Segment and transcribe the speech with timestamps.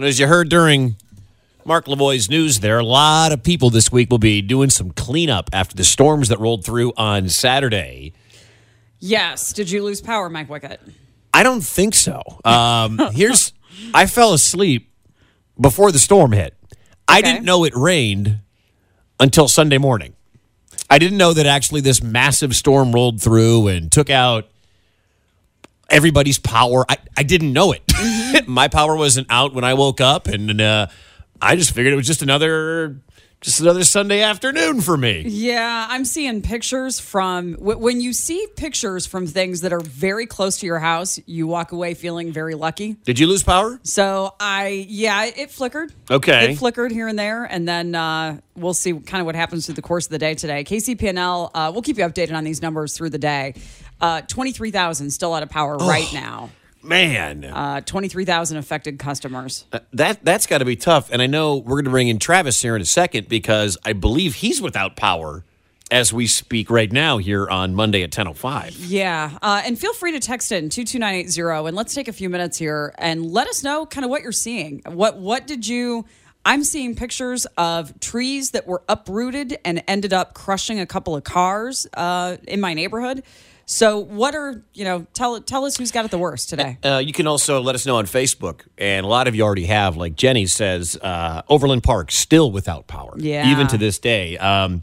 [0.00, 0.96] As you heard during
[1.64, 5.50] Mark Lavoie's news there, a lot of people this week will be doing some cleanup
[5.52, 8.12] after the storms that rolled through on Saturday.
[8.98, 9.52] Yes.
[9.52, 10.78] Did you lose power, Mike Wickett?
[11.32, 12.22] I don't think so.
[12.44, 13.52] Um, here's
[13.92, 14.90] I fell asleep
[15.60, 16.54] before the storm hit.
[17.06, 17.32] I Okay.
[17.32, 18.38] didn't know it rained
[19.20, 20.14] until Sunday morning.
[20.90, 24.48] I didn't know that actually this massive storm rolled through and took out
[25.90, 26.84] everybody's power.
[26.88, 27.82] I, I didn't know it.
[28.48, 30.86] My power wasn't out when I woke up, and uh,
[31.40, 33.00] I just figured it was just another
[33.44, 35.22] just another Sunday afternoon for me.
[35.26, 40.24] Yeah, I'm seeing pictures from wh- when you see pictures from things that are very
[40.24, 42.94] close to your house, you walk away feeling very lucky.
[43.04, 43.78] Did you lose power?
[43.82, 45.92] So I, yeah, it flickered.
[46.10, 46.52] Okay.
[46.52, 49.74] It flickered here and there, and then uh, we'll see kind of what happens through
[49.74, 50.64] the course of the day today.
[50.64, 53.52] KCP&L, uh, we'll keep you updated on these numbers through the day.
[54.04, 56.50] Uh, 23,000 still out of power right now.
[56.82, 57.42] Man.
[57.42, 59.64] Uh, 23,000 affected customers.
[59.94, 61.10] That that's got to be tough.
[61.10, 63.94] And I know we're going to bring in Travis here in a second because I
[63.94, 65.42] believe he's without power
[65.90, 68.76] as we speak right now here on Monday at 10:05.
[68.78, 69.38] Yeah.
[69.40, 72.94] Uh, and feel free to text in 22980 and let's take a few minutes here
[72.98, 74.82] and let us know kind of what you're seeing.
[74.84, 76.04] What what did you
[76.46, 81.24] I'm seeing pictures of trees that were uprooted and ended up crushing a couple of
[81.24, 83.22] cars uh, in my neighborhood.
[83.66, 86.78] So what are, you know, tell tell us who's got it the worst today.
[86.84, 89.66] Uh, you can also let us know on Facebook, and a lot of you already
[89.66, 89.96] have.
[89.96, 93.50] Like Jenny says, uh, Overland Park still without power, Yeah.
[93.50, 94.36] even to this day.
[94.38, 94.82] Um,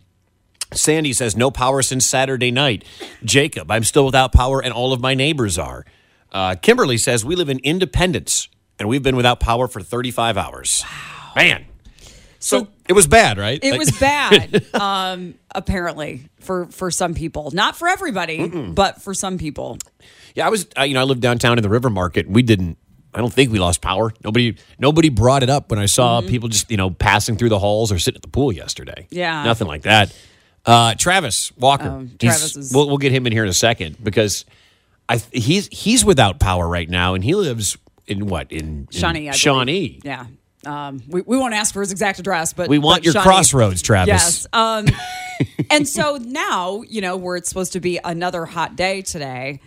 [0.74, 2.84] Sandy says no power since Saturday night.
[3.24, 5.86] Jacob, I'm still without power, and all of my neighbors are.
[6.32, 8.48] Uh, Kimberly says we live in Independence,
[8.80, 10.84] and we've been without power for 35 hours.
[10.90, 11.66] Wow, man.
[12.44, 13.60] So, it was bad, right?
[13.62, 19.14] It Like- was bad, um, apparently for for some people, not for everybody, but for
[19.14, 19.78] some people.
[20.36, 20.66] Yeah, I was.
[20.78, 22.28] Uh, you know, I lived downtown in the River Market.
[22.30, 22.78] We didn't.
[23.14, 24.12] I don't think we lost power.
[24.24, 24.56] Nobody.
[24.80, 27.92] Nobody brought it up when I saw people just you know passing through the halls
[27.92, 29.08] or sitting at the pool yesterday.
[29.12, 29.44] Yeah.
[29.44, 30.14] nothing like that.
[30.66, 32.00] Uh, Travis Walker.
[32.20, 34.46] He's- Travis is- We'll, we'll get him in here in a second because
[35.10, 39.30] I he's he's without power right now, and he lives in what in, in Shawnee,
[39.30, 39.88] I Shawnee.
[40.00, 40.06] believe.
[40.06, 40.26] Yeah.
[40.66, 43.82] Um, we, we won't ask for his exact address, but We want but your crossroads,
[43.82, 44.08] Travis.
[44.12, 44.48] Yes.
[44.54, 44.86] Um,
[45.72, 49.60] and so now, you know, where it's supposed to be another hot day today,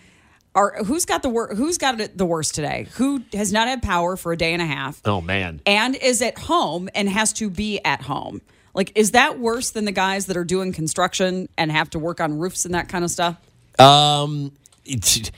[0.55, 2.87] are who's got the wor- who's got it the worst today?
[2.95, 5.61] Who has not had power for a day and a half Oh man.
[5.67, 8.41] and is at home and has to be at home?
[8.73, 12.21] Like, is that worse than the guys that are doing construction and have to work
[12.21, 13.37] on roofs and that kind of stuff?
[13.81, 14.53] Um,
[14.85, 15.31] it's,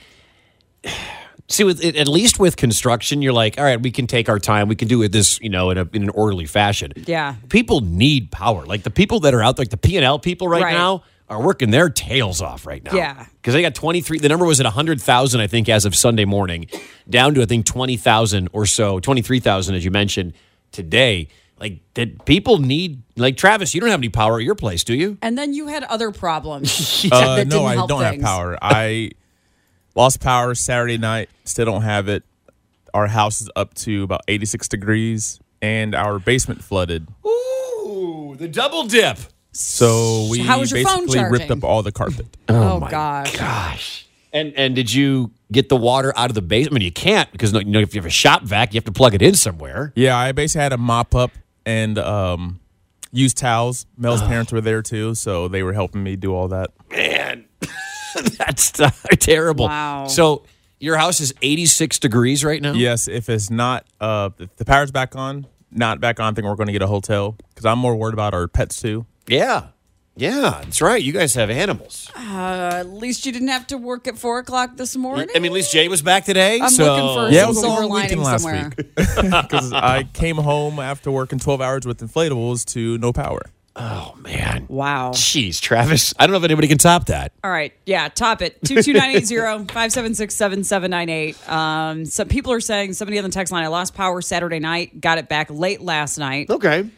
[1.49, 4.69] see, with at least with construction, you're like, all right, we can take our time.
[4.69, 6.93] We can do it this, you know, in, a, in an orderly fashion.
[7.07, 7.37] Yeah.
[7.49, 8.65] people need power.
[8.67, 10.73] Like the people that are out, like the P and L people right, Right.
[10.73, 12.95] now, are working their tails off right now.
[12.95, 13.27] Yeah.
[13.43, 14.21] because they got 23.
[14.21, 16.67] The number was at 100,000, I think, as of Sunday morning,
[17.11, 20.35] down to I think 20,000 or so, 23,000 as you mentioned
[20.73, 21.29] today.
[21.59, 23.03] Like that, people need.
[23.17, 25.17] Like Travis, you don't have any power at your place, do you?
[25.23, 27.07] And then you had other problems.
[27.11, 28.15] Uh, that no, didn't I help don't things.
[28.17, 28.59] have power.
[28.61, 29.11] I
[29.97, 31.29] lost power Saturday night.
[31.45, 32.23] Still don't have it.
[32.95, 37.09] Our house is up to about 86 degrees, and our basement flooded.
[37.27, 39.19] Ooh, the double dip.
[39.53, 41.59] So we how was your phone basically ripped charging?
[41.59, 42.27] up all the carpet.
[42.49, 43.37] Oh, my gosh.
[43.37, 44.07] Gosh.
[44.33, 46.75] And and did you get the water out of the basement?
[46.75, 48.85] I mean, you can't because you know if you have a shop vac, you have
[48.85, 49.93] to plug it in somewhere.
[49.97, 51.31] yeah, I basically had to mop up
[51.65, 52.61] and um,
[53.13, 53.87] use towels.
[53.97, 54.27] Mel's Oh.
[54.27, 56.71] parents were there too, so they were helping me do all that.
[56.91, 57.46] Man,
[58.39, 58.87] that's t-
[59.19, 59.67] terrible.
[59.67, 60.07] Wow.
[60.09, 60.45] So
[60.79, 62.73] your house is 86 degrees right now.
[62.73, 66.47] Yes, if it's not, uh, if the power's back on, not back on, I think
[66.47, 69.07] we're going to get a hotel because I'm more worried about our pets too.
[69.27, 69.69] Yeah.
[70.19, 71.03] Yeah, that's right.
[71.03, 72.11] You guys have animals.
[72.17, 75.29] At least you didn't have to work at four o'clock this morning.
[75.35, 76.59] I mean, at least Jay was back today.
[76.59, 78.73] I'm so looking for Yeah, it some was a silver long weekend last somewhere.
[78.79, 83.43] week because I came home after working 12 hours with inflatables to no power.
[83.79, 84.65] Oh man.
[84.69, 85.11] Wow.
[85.11, 86.15] Jeez, Travis.
[86.19, 87.33] I don't know if anybody can top that.
[87.45, 87.75] All right.
[87.85, 88.59] Yeah, top it.
[88.63, 91.49] 22980-576-7798.
[91.49, 94.99] Um, some people are saying somebody on the text line, I lost power Saturday night,
[95.01, 96.49] got it back late last night.
[96.49, 96.89] Okay.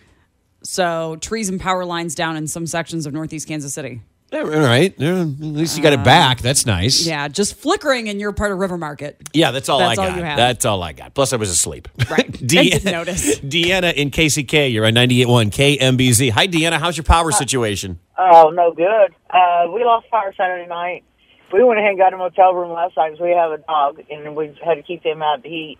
[0.63, 4.03] So trees and power lines down in some sections of northeast Kansas City.
[4.31, 4.95] Yeah, all right.
[4.99, 6.41] Yeah, at least you got it back.
[6.43, 7.07] That's nice.
[7.07, 9.17] Yeah, just flickering in your part of River Market.
[9.33, 10.19] Yeah, that's all That's I all got.
[10.19, 10.37] you have.
[10.37, 11.15] That's all I got.
[11.15, 11.89] Plus, I was asleep.
[12.11, 12.31] Right.
[12.47, 13.39] De- I didn't notice.
[13.41, 14.71] Deanna in KCK.
[14.71, 16.31] You're on 98.1 KMBZ.
[16.33, 16.79] Hi, Deanna.
[16.79, 17.99] How's your power situation?
[18.19, 19.15] Oh, no good.
[19.31, 21.05] Uh, we lost power Saturday night.
[21.51, 24.03] We went ahead and got a motel room last night because we have a dog,
[24.11, 25.79] and we had to keep him out of the heat.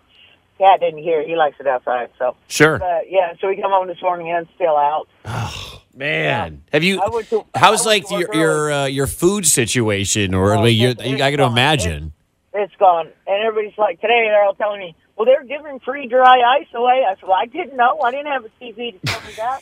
[0.57, 1.23] Cat didn't hear.
[1.25, 2.09] He likes it outside.
[2.17, 2.79] So, Sure.
[2.79, 5.07] but yeah, so we come home this morning and it's still out.
[5.95, 7.01] Man, have you?
[7.01, 10.53] I went to- how's I went like to your your uh, your food situation, or
[10.55, 11.51] Oh, like your, it's- it's I can gone.
[11.51, 12.13] imagine.
[12.53, 13.07] It's gone.
[13.27, 17.03] And everybody's like, today they're all telling me, well, they're giving free dry ice away.
[17.07, 17.99] I said, well, I didn't know.
[18.01, 19.61] I didn't have a TV to tell me that.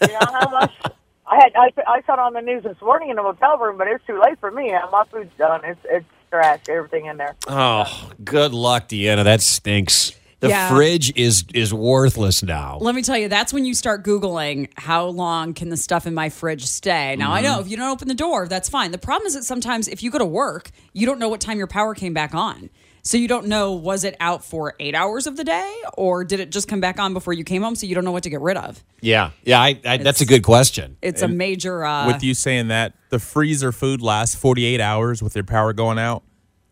[0.00, 0.72] you know how much?
[1.26, 3.78] I had I, I saw it on the news this morning in the motel room,
[3.78, 4.72] but it's too late for me.
[4.92, 5.62] My food's done.
[5.64, 6.60] It's it's trash.
[6.68, 7.34] Everything in there.
[7.48, 9.24] Oh, good luck, Deanna.
[9.24, 10.12] That stinks.
[10.40, 10.68] The Yeah.
[10.68, 12.78] fridge is is worthless now.
[12.80, 16.14] Let me tell you, that's when you start Googling how long can the stuff in
[16.14, 17.16] my fridge stay.
[17.16, 17.52] Now, I Mm-hmm.
[17.54, 18.90] know if you don't open the door, that's fine.
[18.90, 21.58] The problem is that sometimes if you go to work, you don't know what time
[21.58, 22.68] your power came back on.
[23.06, 26.40] So you don't know was it out for eight hours of the day or did
[26.40, 27.74] it just come back on before you came home?
[27.76, 28.82] So you don't know what to get rid of.
[29.02, 29.60] Yeah, yeah.
[29.60, 30.96] I, I, that's a good question.
[31.02, 31.84] It's a major.
[31.84, 35.98] Uh, with you saying that, the freezer food lasts 48 hours with your power going
[35.98, 36.22] out,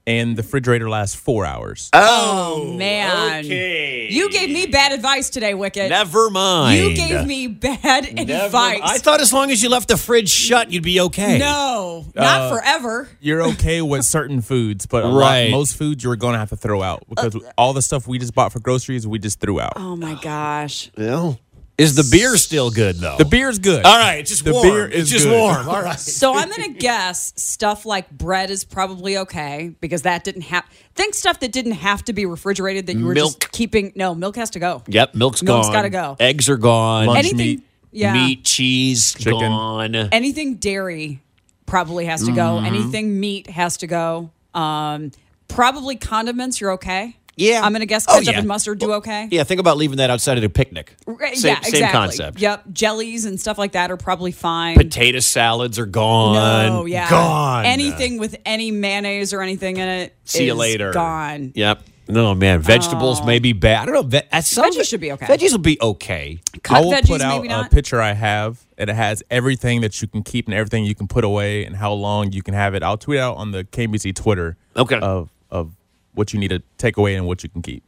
[0.07, 1.89] and the refrigerator lasts four hours.
[1.93, 4.09] oh man, okay.
[4.11, 5.91] you gave me bad advice today, Wicket.
[5.91, 6.79] Never mind.
[6.79, 8.81] You gave me bad Never- advice.
[8.83, 11.39] I thought as long as you left the fridge shut, you'd be okay.
[11.39, 13.09] no, not Uh, forever.
[13.21, 15.45] You're okay with certain foods, but Right.
[15.45, 18.19] lot, most foods you're going to have to throw out because all the stuff we
[18.19, 19.75] just bought for groceries, we just threw out.
[19.77, 20.91] Oh my gosh.
[20.97, 21.39] Well,
[21.79, 23.17] is the beer still good though?
[23.17, 23.85] The beer's good.
[23.85, 24.67] All right, it's just The warm.
[24.69, 25.39] beer it's is just good.
[25.39, 25.69] warm.
[25.71, 25.99] All right.
[25.99, 30.65] So I'm gonna guess stuff like bread is probably okay because that didn't have.
[30.95, 33.41] Think stuff that didn't have to be refrigerated that you were Milk.
[33.41, 33.93] just keeping.
[33.97, 34.83] No, milk has to go.
[34.87, 35.73] Yep, milk's Milk's gone.
[35.73, 36.17] Milk's gotta go.
[36.21, 37.07] Eggs are gone.
[37.07, 37.63] Lunch Anything, meat.
[37.91, 38.13] yeah.
[38.13, 39.39] Meat, cheese, Chicken.
[39.41, 39.95] gone.
[39.95, 41.21] Anything dairy
[41.67, 42.59] probably has to go.
[42.59, 44.31] Anything meat has to go.
[44.55, 45.11] Um,
[45.49, 46.61] probably condiments.
[46.61, 47.17] You're okay.
[47.37, 47.61] Yeah.
[47.63, 48.39] I'm gonna guess Oh, ketchup yeah.
[48.41, 49.29] and mustard do okay.
[49.31, 50.95] Yeah, think about leaving that outside at a picnic.
[51.07, 51.81] Right, Same, yeah, exactly.
[51.81, 52.41] same concept.
[52.41, 54.77] Yep, jellies and stuff like that are probably fine.
[54.77, 56.67] Potato salads are gone.
[56.67, 57.09] No, yeah.
[57.09, 57.65] Gone.
[57.65, 60.17] Anything with any mayonnaise or anything in it.
[60.25, 60.93] See you later.
[60.93, 61.53] Gone.
[61.55, 61.83] Yep.
[62.09, 62.61] No, man.
[62.61, 63.25] Vegetables oh.
[63.25, 63.83] may be bad.
[63.83, 64.03] I don't know.
[64.03, 65.27] Ve- at some, Veggies should be okay.
[65.27, 66.41] Veggies will be okay.
[66.63, 70.03] Cut I will veggies, put out a picture I have, and it has everything that
[70.03, 72.75] you can keep and everything you can put away, and how long you can have
[72.75, 72.83] it.
[72.83, 74.57] I'll tweet out on the KBC Twitter.
[74.77, 74.99] Okay.
[74.99, 75.73] Of of
[76.15, 77.83] what you need to take away and what you can keep.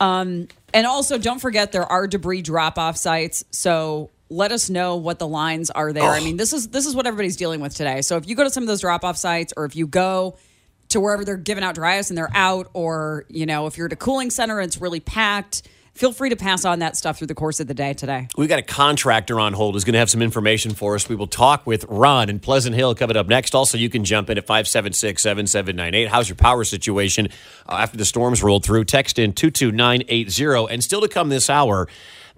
[0.00, 3.44] Um, and also, don't forget there are debris drop off sites.
[3.50, 6.10] So let us know what the lines are there.
[6.10, 8.02] I mean, this is this is what everybody's dealing with today.
[8.02, 10.36] So if you go to some of those drop off sites, or if you go
[10.88, 13.86] to wherever they're giving out dry ice and they're out, or you know, if you're
[13.86, 15.62] at a cooling center and it's really packed,
[15.96, 18.28] feel free to pass on that stuff through the course of the day today.
[18.36, 21.08] We've got a contractor on hold who's going to have some information for us.
[21.08, 23.54] We will talk with Ron in Pleasant Hill coming up next.
[23.54, 26.08] Also, you can jump in at 576 7798.
[26.08, 27.28] How's your power situation
[27.68, 28.84] uh, after the storms rolled through?
[28.84, 30.72] Text in 22980.
[30.72, 31.88] And still to come this hour,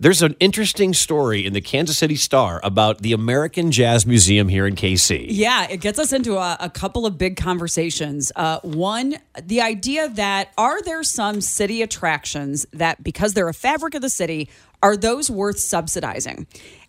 [0.00, 4.66] there's an interesting story in the Kansas City Star about the American Jazz Museum here
[4.66, 5.26] in KC.
[5.28, 8.30] Yeah, it gets us into a, a couple of big conversations.
[8.36, 13.94] Uh, one, the idea that are there some city attractions that, because they're a fabric
[13.94, 14.48] of the city,
[14.82, 16.46] are those worth subsidizing?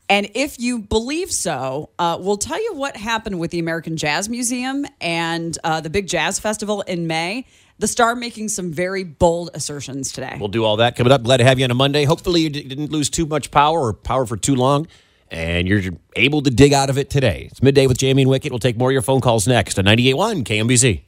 [0.07, 4.27] And if you believe so, uh, we'll tell you what happened with the American Jazz
[4.27, 7.45] Museum and uh, the Big Jazz Festival in May.
[7.79, 10.35] The Star making some very bold assertions today.
[10.37, 11.23] We'll do all that coming up.
[11.23, 12.03] Glad to have you on a Monday.
[12.03, 14.85] Hopefully, you didn't lose too much power or power for too long,
[15.31, 15.81] and you're
[16.17, 17.47] able to dig out of it today.
[17.49, 18.51] It's midday with Jamie and Wicket.
[18.51, 21.03] We'll take more of your phone calls next on 98.1 KMBZ.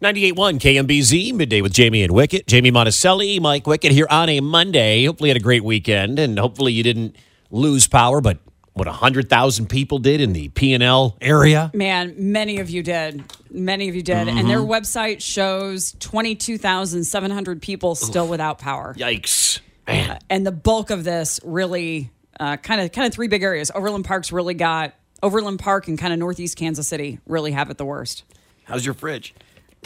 [0.00, 2.46] 98.1 KMBZ, midday with Jamie and Wicket.
[2.46, 5.04] Jamie Monticelli, Mike Wicket here on a Monday.
[5.04, 7.16] Hopefully, you had a great weekend, and hopefully, you didn't
[7.50, 8.38] lose power, but
[8.74, 11.70] what, 100,000 people did in the P&L area?
[11.74, 13.24] Man, many of you did.
[13.50, 14.28] Many of you did.
[14.28, 14.70] And their mm-hmm.
[14.70, 18.94] website shows 22,700 people still without power.
[18.98, 19.60] Yikes.
[19.86, 20.18] Uh, Man.
[20.30, 23.70] and the bulk of this really kind of kind of three big areas.
[23.74, 27.78] Overland Park's really got Overland Park and kind of Northeast Kansas City really have it
[27.78, 28.24] the worst.
[28.64, 29.34] How's your fridge?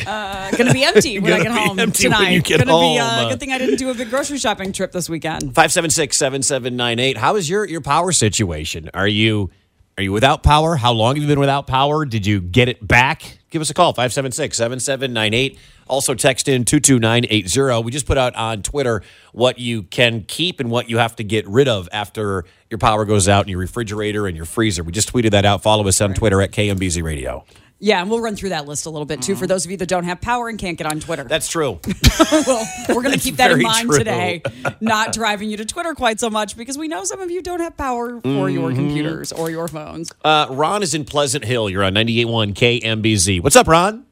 [0.06, 2.30] Uh, gonna be empty when I get be home empty tonight.
[2.30, 3.00] you get gonna be home.
[3.00, 5.42] uh, good thing I didn't do a big grocery shopping trip this weekend.
[5.54, 7.16] 576 7798.
[7.18, 8.90] How is your, your power situation?
[8.94, 9.50] Are you
[9.96, 10.76] Are you without power?
[10.76, 12.04] How long have you been without power?
[12.04, 13.38] Did you get it back?
[13.50, 15.58] Give us a call, 576 7798.
[15.88, 17.82] Also, text in 22980.
[17.82, 19.02] We just put out on Twitter
[19.32, 23.06] what you can keep and what you have to get rid of after your power
[23.06, 24.82] goes out in your refrigerator and your freezer.
[24.82, 25.62] We just tweeted that out.
[25.62, 27.44] Follow us on Twitter at KMBZ Radio.
[27.80, 29.76] Yeah, and we'll run through that list a little bit too for those of you
[29.76, 31.22] that don't have power and can't get on Twitter.
[31.22, 31.78] That's true.
[32.32, 33.98] well, we're going to keep that in mind true.
[33.98, 34.42] today,
[34.80, 37.60] not driving you to Twitter quite so much because we know some of you don't
[37.60, 38.76] have power for your Mm-hmm.
[38.76, 40.12] computers or your phones.
[40.24, 41.70] Uh, Ron is in Pleasant Hill.
[41.70, 43.42] You're on 98.1 KMBZ.
[43.42, 44.04] What's up, Ron?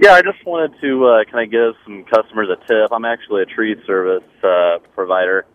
[0.00, 2.90] Yeah, I just wanted to uh, kind of give some customers a tip.
[2.90, 5.46] I'm actually a tree service uh, provider,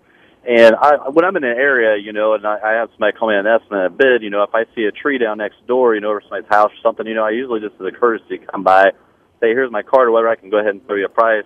[0.47, 3.29] and I, when I'm in an area, you know, and I, I have somebody call
[3.29, 5.95] me an estimate, a bid, you know, if I see a tree down next door,
[5.95, 8.39] you know, or somebody's house or something, you know, I usually just as a courtesy
[8.39, 8.91] come by,
[9.39, 11.45] say, here's my card or whatever, I can go ahead and throw you a price.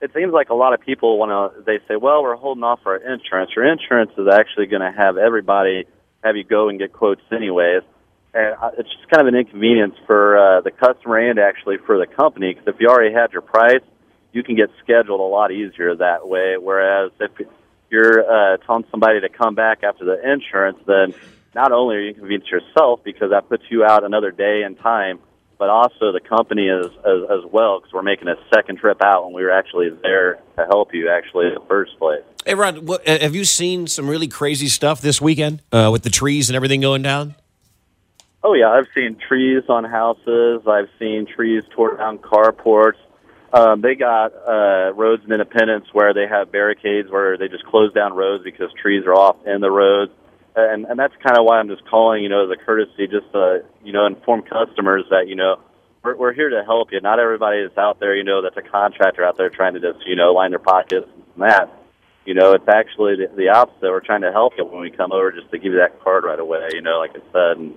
[0.00, 1.62] It seems like a lot of people want to.
[1.62, 3.50] They say, "Well, we're holding off our insurance.
[3.56, 5.86] Your insurance is actually going to have everybody
[6.22, 7.82] have you go and get quotes anyways."
[8.36, 12.06] and it's just kind of an inconvenience for uh, the customer and actually for the
[12.06, 13.82] company because if you already had your price,
[14.32, 16.56] you can get scheduled a lot easier that way.
[16.60, 17.30] Whereas if
[17.90, 21.14] you're uh, telling somebody to come back after the insurance, then
[21.54, 25.18] not only are you inconveniencing yourself because that puts you out another day and time,
[25.58, 29.24] but also the company as as, as well because we're making a second trip out
[29.24, 32.22] when we were actually there to help you actually in the first place.
[32.44, 36.10] Hey, Ron, what, have you seen some really crazy stuff this weekend uh, with the
[36.10, 37.34] trees and everything going down?
[38.42, 40.62] Oh yeah, I've seen trees on houses.
[40.66, 42.98] I've seen trees tore down carports.
[43.56, 47.90] Um, they got uh, roads in Independence where they have barricades where they just close
[47.94, 50.12] down roads because trees are off in the roads,
[50.54, 53.32] and and that's kind of why I'm just calling, you know, as a courtesy, just
[53.32, 55.56] to you know inform customers that you know
[56.04, 57.00] we're we're here to help you.
[57.00, 60.06] Not everybody is out there, you know, that's a contractor out there trying to just
[60.06, 61.72] you know line their pockets and that.
[62.26, 63.88] You know, it's actually the, the opposite.
[63.88, 66.24] We're trying to help you when we come over, just to give you that card
[66.24, 66.68] right away.
[66.74, 67.74] You know, like I said, and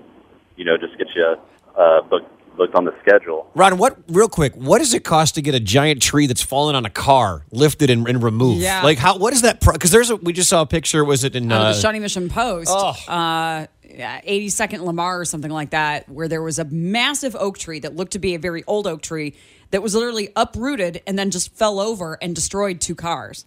[0.58, 1.38] you know, just get you
[1.74, 3.50] uh, booked booked on the schedule.
[3.56, 4.54] Ron, what real quick?
[4.56, 7.90] What does it cost to get a giant tree that's fallen on a car lifted
[7.90, 8.62] and, and removed?
[8.62, 8.84] Yeah.
[8.84, 9.18] like how?
[9.18, 9.60] What is that?
[9.60, 11.04] Because there's a we just saw a picture.
[11.06, 11.52] Was it in?
[11.52, 12.90] Out Uh, of the Shawnee Mission Post, Oh.
[13.12, 17.80] uh, yeah, 82nd Lamar or something like that, where there was a massive oak tree
[17.80, 19.34] that looked to be a very old oak tree
[19.72, 23.46] that was literally uprooted and then just fell over and destroyed two cars.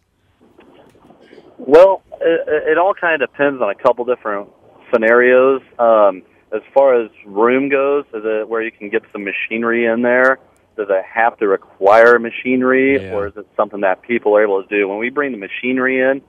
[1.59, 4.49] Well, it, it all kind of depends on a couple different
[4.93, 5.63] scenarios.
[5.79, 10.03] Um, as far as room goes, is it where you can get some machinery in
[10.03, 10.39] there?
[10.77, 13.15] Does it have to require machinery, Yeah.
[13.15, 14.89] or is it something that people are able to do?
[14.89, 16.23] When we bring the machinery in,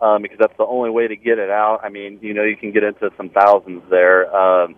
[0.00, 1.80] um, because that's the only way to get it out.
[1.82, 4.34] I mean, you know, you can get into some thousands there.
[4.34, 4.76] Um,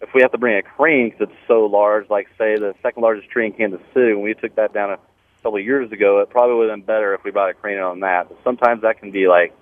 [0.00, 3.02] if we have to bring a crane because it's so large, like say the second
[3.02, 4.98] largest tree in Kansas City, when we took that down a
[5.42, 7.78] couple of years ago, it probably would have been better if we brought a crane
[7.78, 8.28] on that.
[8.28, 9.54] But sometimes that can be like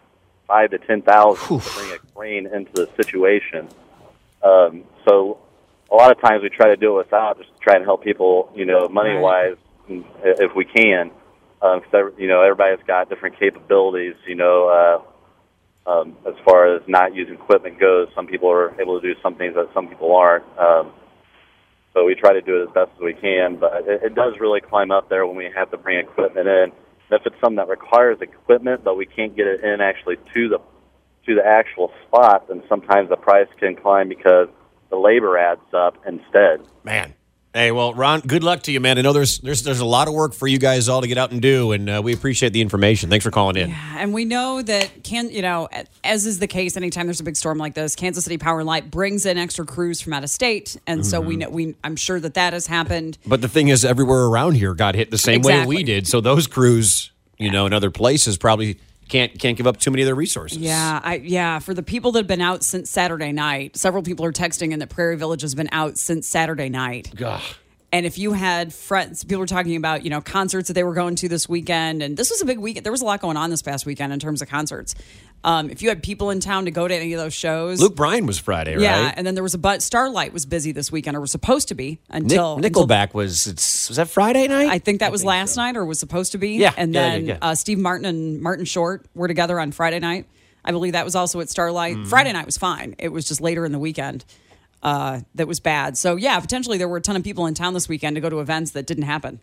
[0.49, 3.68] five to ten thousand to bring a crane into the situation.
[4.42, 5.38] Um, so
[5.90, 8.02] a lot of times we try to do it without, just to try and help
[8.02, 9.56] people, you know, money wise,
[9.88, 11.11] if we can.
[11.61, 14.14] Because you know everybody's got different capabilities.
[14.26, 15.04] You know,
[15.87, 19.18] uh, um, as far as not using equipment goes, some people are able to do
[19.22, 20.44] some things that some people aren't.
[20.58, 20.92] Um,
[21.94, 24.34] so we try to do it as best as we can, but it, it does
[24.40, 26.72] really climb up there when we have to bring equipment in.
[27.11, 30.49] And if it's something that requires equipment, but we can't get it in actually to
[30.49, 30.58] the
[31.26, 34.48] to the actual spot, then sometimes the price can climb because
[34.90, 36.60] the labor adds up instead.
[36.84, 37.14] man.
[37.54, 38.96] Hey, well, Ron, good luck to you, man.
[38.96, 41.18] I know there's there's there's a lot of work for you guys all to get
[41.18, 43.10] out and do, and uh, we appreciate the information.
[43.10, 43.70] Thanks for calling in.
[43.70, 45.68] And we know that can you know,
[46.02, 48.66] as is the case anytime there's a big storm like this, Kansas City Power and
[48.66, 51.28] Light brings in extra crews from out of state, and so Mm-hmm.
[51.28, 53.18] we know we I'm sure that that has happened.
[53.26, 56.06] But the thing is, everywhere around here got hit the same way we did.
[56.08, 58.78] So those crews, you know, in other places probably
[59.12, 60.59] can't can't give up too many of their resources.
[60.59, 64.25] Yeah, I yeah, for the people that have been out since Saturday night, several people
[64.25, 67.12] are texting in that Prairie Village has been out since Saturday night.
[67.23, 67.42] Ugh.
[67.95, 70.95] And if you had friends, people were talking about, you know, concerts that they were
[70.95, 72.02] going to this weekend.
[72.02, 72.87] And this was a big weekend.
[72.87, 74.95] There was a lot going on this past weekend in terms of concerts.
[75.44, 77.80] Um, if you had people in town to go to any of those shows.
[77.80, 78.82] Luke Bryan was Friday, right?
[78.82, 79.12] yeah.
[79.16, 81.75] And then there was a but Starlight was busy this weekend or was supposed to
[81.75, 84.68] be Nick, until until- Nickelback was it's was that Friday night?
[84.68, 86.50] I think that was last night or was supposed to be.
[86.56, 87.38] Yeah, And yeah, then yeah, yeah.
[87.50, 90.26] Uh, Steve Martin and Martin Short were together on Friday night.
[90.64, 91.96] I believe that was also at Starlight.
[91.96, 92.04] Mm-hmm.
[92.08, 92.94] Friday night was fine.
[92.99, 94.25] It was just later in the weekend
[94.82, 95.96] uh, that was bad.
[95.96, 98.28] So, yeah, potentially there were a ton of people in town this weekend to go
[98.30, 99.40] to events that didn't happen.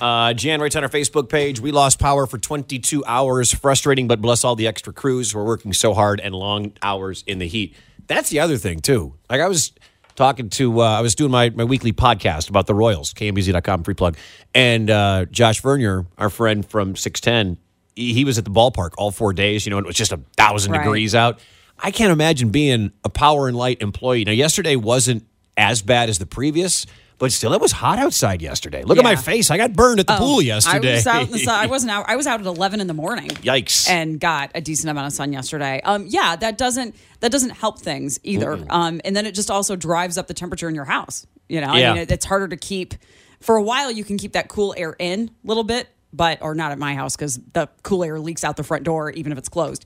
[0.00, 3.52] Uh, Jan writes on our Facebook page, we lost power for 22 hours.
[3.52, 7.24] Frustrating, but bless all the extra crews who are working so hard and long hours
[7.26, 7.74] in the heat.
[8.06, 9.14] That's the other thing, too.
[9.28, 9.72] Like I was
[10.14, 13.94] talking to, uh, I was doing my, my weekly podcast about the Royals, kmbz.com, free
[13.94, 14.16] plug.
[14.54, 17.58] And uh, Josh Vernier, our friend from 610,
[17.94, 20.12] he, he was at the ballpark all four days, you know, and it was just
[20.12, 20.78] a thousand Right.
[20.82, 21.40] degrees out.
[21.80, 24.24] I can't imagine being a power and light employee.
[24.24, 26.86] Now, yesterday wasn't as bad as the previous,
[27.18, 28.84] but still, it was hot outside yesterday.
[28.84, 29.50] Look at my face.
[29.50, 30.92] I got burned at the Oh, pool yesterday.
[30.92, 31.54] I was out in the sun.
[31.58, 32.04] I wasn't out.
[32.08, 33.28] I was out at eleven in the morning.
[33.30, 33.88] Yikes.
[33.90, 35.80] And got a decent amount of sun yesterday.
[35.82, 38.64] Um, yeah, that doesn't that doesn't help things either.
[38.70, 41.26] Um, and then it just also drives up the temperature in your house.
[41.48, 41.90] You know, Yeah.
[41.90, 42.94] I mean, it, it's harder to keep.
[43.40, 46.54] For a while, you can keep that cool air in a little bit, but or
[46.54, 49.38] not at my house because the cool air leaks out the front door even if
[49.38, 49.84] it's closed.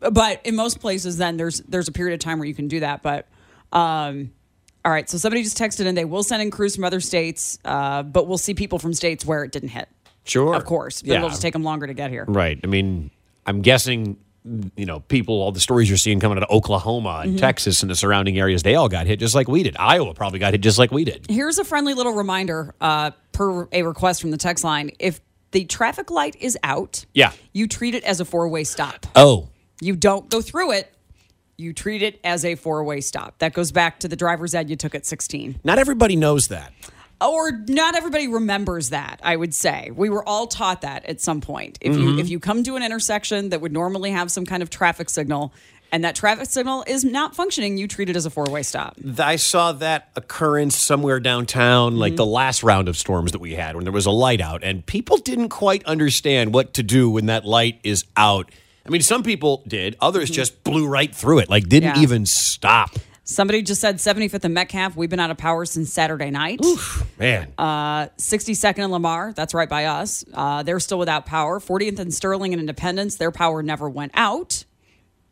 [0.00, 2.80] But in most places, then there's there's a period of time where you can do
[2.80, 3.02] that.
[3.02, 3.28] But
[3.72, 4.30] um,
[4.84, 5.94] all right, so somebody just texted in.
[5.94, 9.24] They will send in crews from other states, uh, but we'll see people from states
[9.26, 9.88] where it didn't hit.
[10.24, 10.54] Sure.
[10.54, 11.02] Of course.
[11.02, 11.16] Yeah.
[11.16, 12.24] It'll just take them longer to get here.
[12.26, 12.58] Right.
[12.62, 13.10] I mean,
[13.46, 14.16] I'm guessing,
[14.76, 17.28] you know, people, all the stories you're seeing coming out of Oklahoma Mm-hmm.
[17.30, 19.76] and Texas and the surrounding areas, they all got hit just like we did.
[19.78, 21.26] Iowa probably got hit just like we did.
[21.28, 24.90] Here's a friendly little reminder uh, per a request from the text line.
[24.98, 27.32] If the traffic light is out, Yeah.
[27.52, 29.06] you treat it as a four way stop.
[29.16, 29.48] Oh,
[29.80, 30.92] You don't go through it.
[31.56, 33.38] You treat it as a four way stop.
[33.38, 35.60] That goes back to the driver's ed you took at 16.
[35.64, 36.72] not everybody knows that.
[37.20, 41.42] or not everybody remembers that i would say we were all taught that at some
[41.42, 42.02] point if Mm-hmm.
[42.02, 45.10] you if you come to an intersection that would normally have some kind of traffic
[45.10, 45.52] signal
[45.92, 49.36] and that traffic signal is not functioning you treat it as a four-way stop I
[49.36, 53.84] saw that occurrence somewhere downtown, like the last round of storms that we had when
[53.84, 57.44] there was a light out, and people didn't quite understand what to do when that
[57.44, 58.50] light is out.
[58.86, 62.02] I mean, some people did, others just blew right through it, like didn't Yeah.
[62.02, 62.90] even stop.
[63.24, 66.58] somebody just said 75th and metcalf we've been out of power since saturday night
[67.16, 72.00] Man, Uh, 62nd and lamar that's right by us uh, they're still without power 40th
[72.00, 74.64] and sterling and independence their power never went out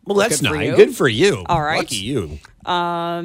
[0.05, 0.77] well, that's good nice.
[0.77, 1.43] Good for you.
[1.47, 1.79] All right.
[1.79, 2.39] lucky you.
[2.65, 3.25] Uh,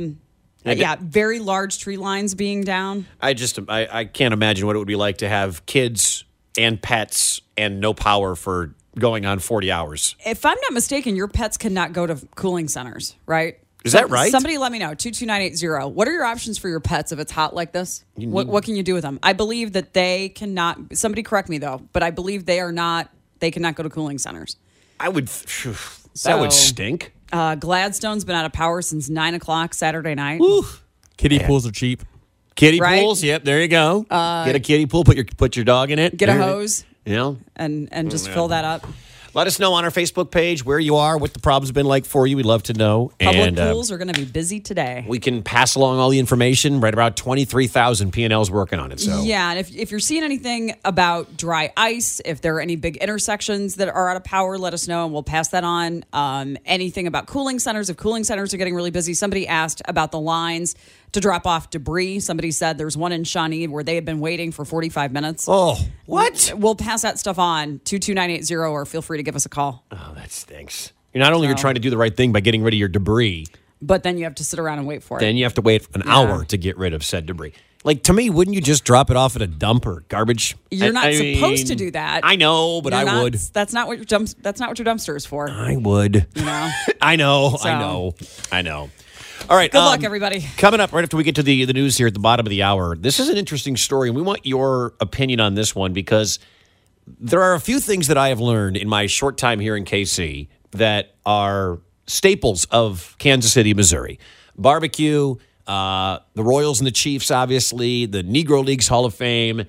[0.65, 4.80] yeah very large tree lines being down I just I, I can't imagine what it
[4.80, 6.24] would be like to have kids
[6.58, 10.15] and pets and no power for going on 40 hours.
[10.25, 13.57] if I'm not mistaken, your pets cannot go to cooling centers, right?
[13.83, 14.31] Is that right?
[14.31, 14.93] Somebody let me know.
[14.93, 15.93] 22980.
[15.93, 18.05] What are your options for your pets if it's hot like this?
[18.15, 19.19] What, what can you do with them?
[19.21, 23.09] I believe that they cannot, somebody correct me though, but I believe they are not,
[23.39, 24.55] they cannot go to cooling centers.
[25.00, 27.13] I would that would stink.
[27.33, 30.39] Uh, Gladstone's been out of power since 9 o'clock Saturday night.
[30.39, 30.63] Ooh.
[31.18, 32.03] Kiddie pools are cheap.
[32.55, 33.01] Kiddie Right?
[33.01, 34.05] Pools, yep, there you go.
[34.09, 36.15] Uh, Get a kiddie pool, put your put your dog in it.
[36.15, 38.85] Get a There- hose You know, and, and just fill that up.
[39.33, 42.05] let us know on our Facebook page where you are, what the problem's been like
[42.05, 42.37] for you.
[42.37, 43.11] We'd love to know.
[43.20, 45.03] Public and uh, pools are going to be busy today.
[45.07, 46.79] we can pass along all the information.
[46.79, 49.00] Right about twenty three thousand P&L's working on it.
[49.01, 52.75] So Yeah, and if, if you're seeing anything about dry ice, if there are any
[52.77, 56.05] big intersections that are out of power, let us know and we'll pass that on.
[56.13, 60.11] Um, anything about cooling centers, if cooling centers are getting really busy, somebody asked about
[60.11, 60.75] the lines
[61.13, 62.19] to drop off debris.
[62.19, 65.45] Somebody said there's one in Shawnee where they have been waiting for 45 minutes.
[65.47, 66.51] Oh, what?
[66.55, 69.85] We'll pass that stuff on to 22980 or feel free to give us a call.
[69.91, 70.91] Oh, that stinks.
[71.13, 72.89] You're not only you're trying to do the right thing by getting rid of your
[72.89, 73.45] debris,
[73.81, 75.21] But then you have to sit around and wait for it.
[75.21, 77.53] then you have to wait an hour to get rid of said debris.
[77.85, 80.55] Like to me, wouldn't you just drop it off at a dump or garbage?
[80.71, 82.21] You're not I supposed to do that.
[82.23, 83.33] I know, but You're I not- would.
[83.33, 85.49] That's not what your dump, that's not what your dumpster is for.
[85.49, 86.25] I would.
[86.33, 86.71] You know.
[87.01, 87.47] I know.
[87.55, 88.13] I So- know.
[88.53, 88.89] I know.
[89.50, 89.70] All right.
[89.70, 90.42] Good luck, um, everybody.
[90.58, 92.50] Coming up right after we get to the the news here at the bottom of
[92.50, 92.96] the hour.
[92.96, 96.40] This is an interesting story, and we want your opinion on this one because
[97.06, 99.84] there are a few things that I have learned in my short time here in
[99.84, 104.18] KC that are staples of Kansas City, Missouri.
[104.58, 105.36] Barbecue,
[105.68, 109.66] uh, the Royals and the Chiefs, obviously, the Negro Leagues Hall of Fame,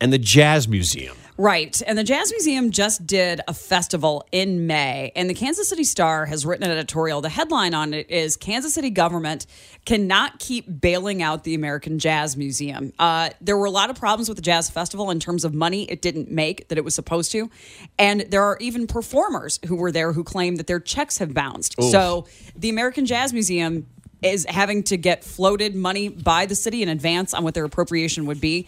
[0.00, 1.16] and the Jazz Museum.
[1.38, 1.82] Right.
[1.86, 6.24] And the Jazz Museum just did a festival in May, and the Kansas City Star
[6.24, 7.20] has written an editorial.
[7.20, 9.46] The headline on it is Kansas City government
[9.84, 12.92] cannot keep bailing out the American Jazz Museum.
[12.98, 15.84] Uh, there were a lot of problems with the Jazz Festival in terms of money
[15.84, 17.50] it didn't make that it was supposed to.
[17.98, 21.74] And there are even performers who were there who claim that their checks have bounced.
[21.82, 23.86] So the American Jazz Museum
[24.22, 28.24] is having to get floated money by the city in advance on what their appropriation
[28.26, 28.66] would be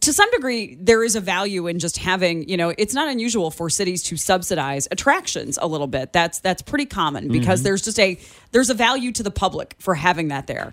[0.00, 3.50] to some degree, there is a value in just having, you know, it's not unusual
[3.50, 6.12] for cities to subsidize attractions a little bit.
[6.12, 7.64] That's that's pretty common because mm-hmm.
[7.64, 8.18] there's just a
[8.52, 10.72] there's a value to the public for having that there.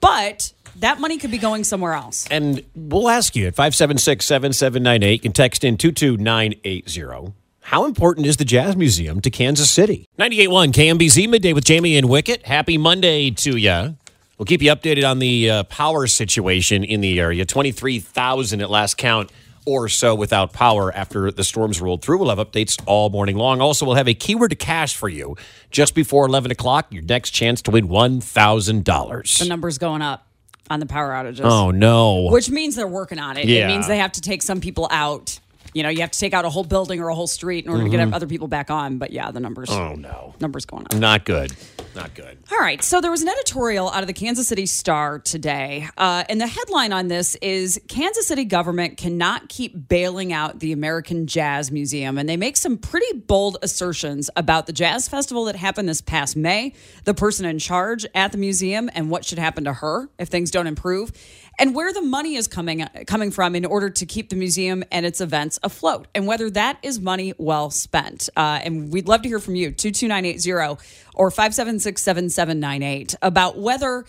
[0.00, 2.26] But that money could be going somewhere else.
[2.30, 5.12] And we'll ask you at 576 7798.
[5.12, 7.32] You can text in 22980.
[7.60, 10.06] How important is the Jazz Museum to Kansas City?
[10.18, 12.46] 98.1 KMBZ midday with Jamie and Wicket.
[12.46, 13.94] Happy Monday to you.
[14.38, 17.44] We'll keep you updated on the uh, power situation in the area.
[17.44, 19.32] 23,000 at last count
[19.66, 22.18] or so without power after the storms rolled through.
[22.18, 23.60] We'll have updates all morning long.
[23.60, 25.36] Also, we'll have a keyword to cash for you
[25.70, 26.86] just before 11 o'clock.
[26.90, 29.38] Your next chance to win $1,000.
[29.38, 30.26] The numbers going up
[30.70, 31.40] on the power outages.
[31.42, 32.30] Oh, no.
[32.30, 33.46] Which means they're working on it.
[33.46, 33.64] Yeah.
[33.64, 35.40] It means they have to take some people out.
[35.74, 37.70] You know, you have to take out a whole building or a whole street in
[37.70, 38.98] order to get other people back on.
[38.98, 40.34] But yeah, the numbers oh, no.
[40.40, 40.94] numbers going up.
[40.94, 41.52] Not good.
[41.94, 42.38] not good.
[42.50, 42.82] All right.
[42.82, 45.88] So there was an editorial out of the Kansas City Star today.
[45.96, 50.72] Uh, and the headline on this is Kansas City government cannot keep bailing out the
[50.72, 52.18] American Jazz Museum.
[52.18, 56.36] And they make some pretty bold assertions about the jazz festival that happened this past
[56.36, 56.72] May,
[57.04, 60.50] the person in charge at the museum, and what should happen to her if things
[60.50, 61.12] don't improve
[61.58, 65.04] and where the money is coming coming from in order to keep the museum and
[65.04, 68.28] its events afloat, and whether that is money well spent.
[68.36, 70.78] Uh, and we'd love to hear from you two two nine eight zero
[71.14, 74.04] or five seven six seven seven nine eight about whether.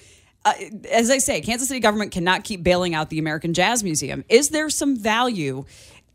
[0.45, 0.53] Uh,
[0.89, 4.23] as I say, Kansas City government cannot keep bailing out the American Jazz Museum.
[4.29, 5.65] Is there some value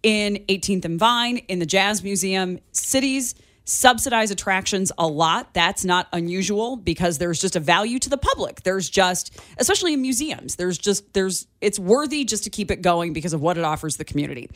[0.02, 2.58] in 18th and Vine, in the Jazz Museum?
[2.72, 5.54] Cities subsidize attractions a lot.
[5.54, 8.62] That's not unusual because there's just a value to the public.
[8.62, 13.12] There's just, especially in museums, there's just, there's, it's worthy just to keep it going
[13.12, 14.50] because of what it offers the community.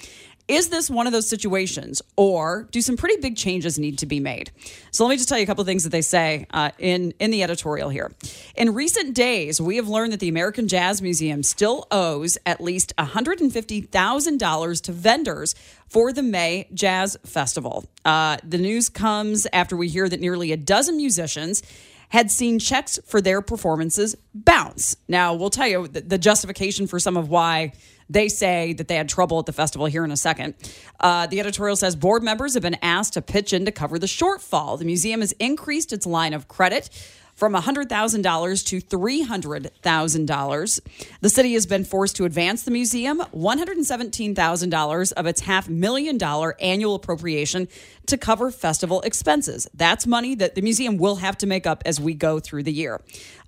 [0.48, 4.18] Is this one of those situations, or do some pretty big changes need to be
[4.18, 4.50] made?
[4.90, 7.12] So let me just tell you a couple of things that they say uh, in
[7.18, 8.11] in the editorial here.
[8.56, 12.94] In recent days, we have learned that the American Jazz Museum still owes at least
[12.96, 15.54] one hundred and fifty thousand dollars to vendors
[15.87, 17.84] for the May Jazz Festival.
[18.06, 21.62] Uh, the news comes after we hear that nearly a dozen musicians
[22.11, 24.96] had seen checks for their performances bounce.
[25.08, 27.72] Now, we'll tell you the, the justification for some of why
[28.11, 30.55] they say that they had trouble at the festival here in a second.
[31.01, 34.07] Uh, the editorial says board members have been asked to pitch in to cover the
[34.07, 34.79] shortfall.
[34.79, 36.90] The museum has increased its line of credit
[37.38, 40.81] from $100,000 to $300,000.
[41.20, 46.57] The city has been forced to advance the museum $117,000 of its half million dollar
[46.61, 47.68] annual appropriation
[48.07, 49.68] to cover festival expenses.
[49.72, 52.72] That's money that the museum will have to make up as we go through the
[52.72, 53.01] year.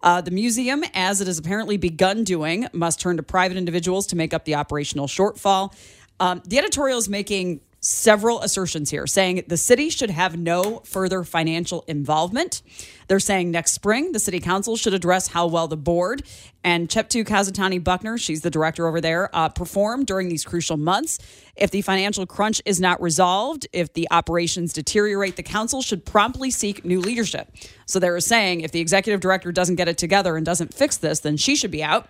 [0.03, 4.16] Uh, the museum, as it has apparently begun doing, must turn to private individuals to
[4.16, 5.74] make up the operational shortfall.
[6.20, 11.25] Um, the editorial is making several assertions here saying the city should have no further
[11.25, 12.62] financial involvement.
[13.09, 16.23] They're saying next spring, the city council should address how well the board
[16.62, 21.19] and Cheptoo Kositany-Buckner, she's the director over there, uh, performed during these crucial months.
[21.57, 26.51] If the financial crunch is not resolved, if the operations deteriorate, the council should promptly
[26.51, 27.51] seek new leadership.
[27.87, 31.21] So they're saying if the executive director doesn't get it together and doesn't fix this,
[31.21, 32.09] then she should be out.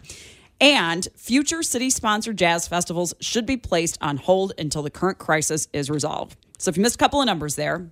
[0.61, 5.69] And future city sponsored jazz festivals should be placed on hold until the current crisis
[5.73, 6.37] is resolved.
[6.59, 7.91] So if you missed a couple of numbers there,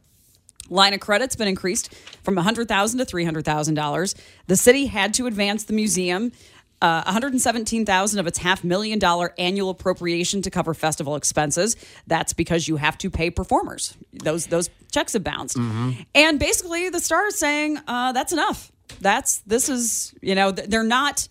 [0.69, 2.67] line of credit's been increased from $100,000
[2.99, 4.15] to $300,000.
[4.47, 6.33] The city had to advance the museum
[6.81, 11.77] uh, 117,000 of its half million dollar annual appropriation to cover festival expenses.
[12.07, 13.97] That's because you have to pay performers.
[14.13, 15.57] Those those checks have bounced,
[16.15, 18.71] and basically the star is saying uh, that's enough.
[19.01, 21.27] That's this is you know th- they're not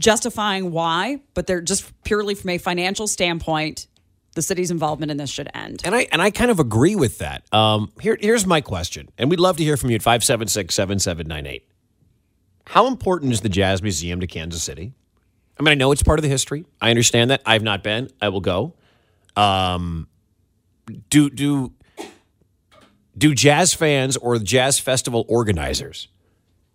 [0.00, 3.86] justifying why, but they're just purely from a financial standpoint.
[4.34, 5.82] The city's involvement in this should end.
[5.84, 7.42] And I and I kind of agree with that.
[7.52, 11.62] Um, here, here's my question, and we'd love to hear from you at 576-7798.
[12.66, 14.94] How important is the Jazz Museum to Kansas City?
[15.58, 16.64] I mean, I know it's part of the history.
[16.80, 17.42] I understand that.
[17.44, 18.08] I've not been.
[18.20, 18.74] I will go.
[19.36, 20.06] Um,
[21.10, 21.72] do do
[23.18, 26.08] do jazz fans or jazz festival organizers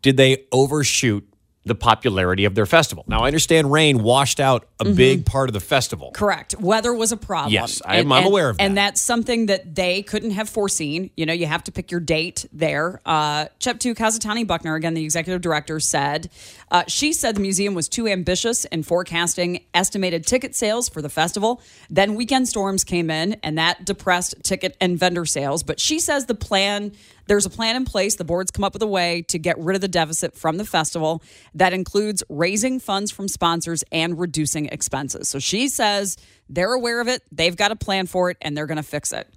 [0.01, 1.27] did they overshoot
[1.65, 3.03] the popularity of their festival?
[3.07, 6.11] Now, I understand rain washed out a big part of the festival.
[6.13, 6.55] Correct.
[6.59, 7.51] Weather was a problem.
[7.53, 8.63] Yes, I'm- I'm aware of that.
[8.63, 11.09] And that's something that they couldn't have foreseen.
[11.17, 13.01] You know, you have to pick your date there.
[13.05, 16.29] Uh, Cheptoo Kositany-Buckner, again, the executive director, said
[16.71, 21.09] uh, she said the museum was too ambitious in forecasting estimated ticket sales for the
[21.09, 21.61] festival.
[21.89, 25.63] Then weekend storms came in, and that depressed ticket and vendor sales.
[25.63, 26.91] But she says the plan.
[27.27, 28.15] There's a plan in place.
[28.15, 30.65] The board's come up with a way to get rid of the deficit from the
[30.65, 31.23] festival
[31.55, 35.27] that includes raising funds from sponsors and reducing expenses.
[35.29, 36.17] So she says
[36.49, 39.11] they're aware of it, they've got a plan for it, and they're going to fix
[39.13, 39.27] it.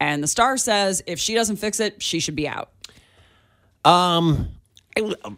[0.00, 2.70] And the star says if she doesn't fix it, she should be out.
[3.84, 4.50] Um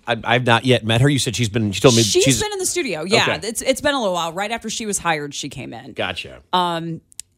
[0.06, 1.08] I, I've not yet met her.
[1.10, 1.70] You said she's been.
[1.72, 3.04] She told me she's been in the studio.
[3.04, 3.46] Yeah, Okay.
[3.48, 4.32] it's it's been a little while.
[4.32, 5.92] Right after she was hired, she came in.
[5.92, 6.40] Gotcha.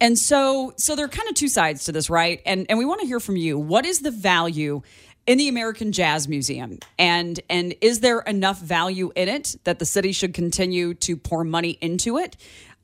[0.03, 2.43] And so so there are kind of two sides to this, right?
[2.45, 3.59] And and we want to hear from you.
[3.59, 4.83] What is the value
[5.27, 6.79] in the American Jazz Museum?
[6.99, 11.45] And and is there enough value in it that the city should continue to pour
[11.45, 12.37] money into it?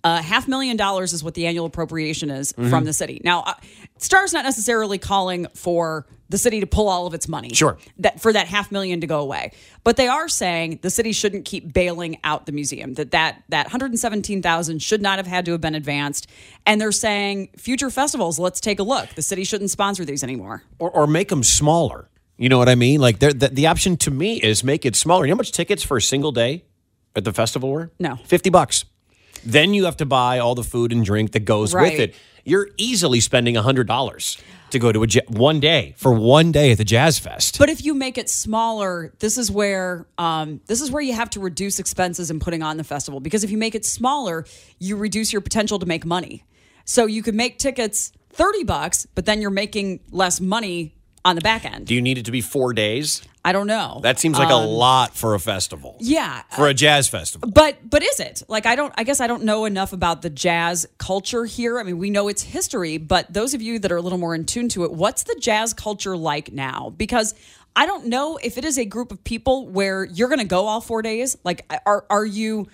[0.04, 2.70] Uh, half million dollars is what the annual appropriation is Mm-hmm.
[2.70, 3.20] from the city.
[3.24, 3.54] Now, uh,
[3.98, 7.50] Star's not necessarily calling for the city to pull all of its money.
[7.54, 7.78] Sure.
[7.98, 9.52] That for that half million to go away,
[9.84, 12.94] but they are saying the city shouldn't keep bailing out the museum.
[12.94, 16.26] That that that one hundred seventeen thousand should not have had to have been advanced.
[16.66, 18.38] And they're saying future festivals.
[18.38, 19.08] Let's take a look.
[19.10, 20.62] The city shouldn't sponsor these anymore.
[20.78, 22.08] or, or make them smaller.
[22.36, 23.00] You know what I mean?
[23.00, 25.24] Like the, the option to me is make it smaller.
[25.24, 26.64] You know how much tickets for a single day
[27.16, 27.90] at the festival were?
[27.98, 28.16] No.
[28.26, 28.84] 50 bucks.
[29.44, 31.90] Then you have to buy all the food and drink that goes Right.
[31.92, 32.14] with it.
[32.48, 36.84] You're easily spending $100 to go to a one day for one day at the
[36.84, 37.58] Jazz Fest.
[37.58, 41.30] But if you make it smaller, this is where um, this is where you have
[41.30, 43.20] to reduce expenses in putting on the festival.
[43.20, 44.44] Because if you make it smaller,
[44.78, 46.44] you reduce your potential to make money.
[46.84, 51.42] So you could make tickets thirty bucks, but then you're making less money on the
[51.42, 51.86] back end.
[51.86, 53.22] Do you need it to be four days?
[53.48, 54.00] I don't know.
[54.02, 55.92] That seems like a lot for a festival.
[55.92, 57.50] Um, yeah, For a jazz festival.
[57.50, 58.42] But but is it?
[58.46, 61.78] Like I don't I guess I don't know enough about the jazz culture here.
[61.78, 64.34] I mean, we know its history, but those of you that are a little more
[64.34, 66.92] in tune to it, what's the jazz culture like now?
[66.94, 67.34] Because
[67.74, 70.66] I don't know if it is a group of people where you're going to go
[70.66, 71.38] all 4 days.
[71.42, 72.68] Like are are you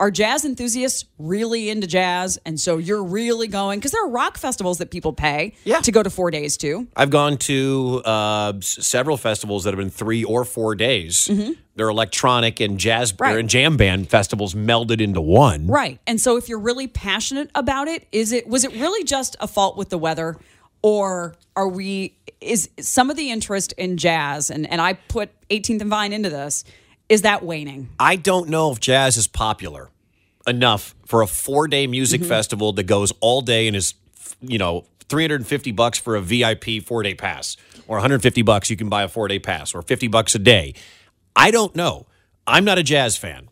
[0.00, 4.38] are jazz enthusiasts really into jazz and so you're really going because there are rock
[4.38, 5.80] festivals that people pay Yeah.
[5.82, 6.88] to go to 4 days to.
[6.96, 11.30] I've gone to uh, s- several festivals that have been three or four days.
[11.76, 13.22] They're electronic and jazz Mm-hmm.
[13.22, 13.38] Right.
[13.38, 15.66] and jam band festivals melded into one.
[15.66, 16.00] Right.
[16.06, 19.46] And so if you're really passionate about it, is it was it really just a
[19.46, 20.36] fault with the weather
[20.82, 25.82] or are we is some of the interest in jazz and and I put 18th
[25.82, 26.64] and Vine into this
[27.10, 27.90] is that waning?
[27.98, 29.90] I don't know if jazz is popular
[30.46, 32.28] enough for a four day music Mm-hmm.
[32.30, 33.92] festival that goes all day and is,
[34.40, 38.88] you know, 350 bucks for a VIP four day pass, or 150 bucks you can
[38.88, 40.72] buy a four day pass, or 50 bucks a day.
[41.36, 42.06] I don't know.
[42.46, 43.49] I'm not a jazz fan.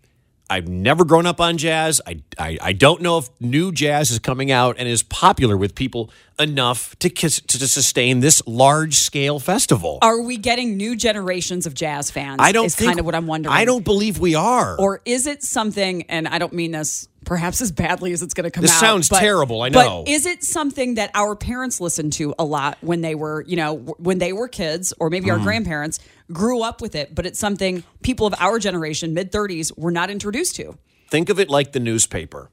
[0.50, 2.00] I've never grown up on jazz.
[2.06, 5.74] I, I, I don't know if new jazz is coming out and is popular with
[5.74, 9.98] people enough to, kiss, to, to sustain this large scale festival.
[10.00, 12.38] Are we getting new generations of jazz fans?
[12.40, 13.54] I don't is think, kind of what I'm wondering.
[13.54, 14.76] I don't believe we are.
[14.78, 18.44] or is it something and I don't mean this perhaps as badly as it's going
[18.44, 18.80] to come This out.
[18.80, 20.02] sounds but- terrible, I know.
[20.04, 23.54] But is it something that our parents listened to a lot when they were, you
[23.54, 25.32] know, when they were kids or maybe Mm.
[25.32, 26.00] our grandparents
[26.32, 30.10] grew up with it, but it's something people of our generation, mid 30s, were not
[30.10, 30.76] introduced to?
[31.10, 32.50] think of it like the newspaper.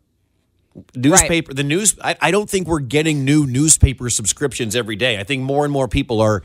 [0.96, 1.98] Newspaper, the news.
[2.04, 5.18] I, I don't think we're getting new newspaper subscriptions every day.
[5.20, 6.42] I think more and more people are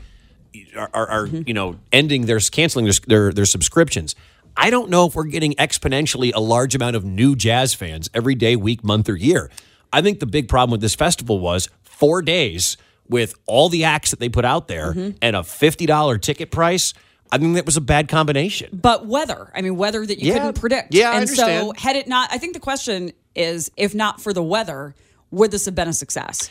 [0.77, 4.15] are, are, are you know ending their canceling their, their their subscriptions.
[4.55, 8.35] I don't know if we're getting exponentially a large amount of new jazz fans every
[8.35, 9.49] day, week, month, or year.
[9.93, 14.11] I think the big problem with this festival was four days with all the acts
[14.11, 15.17] that they put out there mm-hmm.
[15.21, 16.93] and a fifty dollar ticket price.
[17.31, 18.77] I think that was a bad combination.
[18.81, 20.39] But weather, I mean, weather that you Yeah.
[20.39, 20.93] couldn't predict.
[20.93, 24.33] Yeah, I and so had it not, I think the question is if not for
[24.33, 24.95] the weather,
[25.31, 26.49] would this have been a success?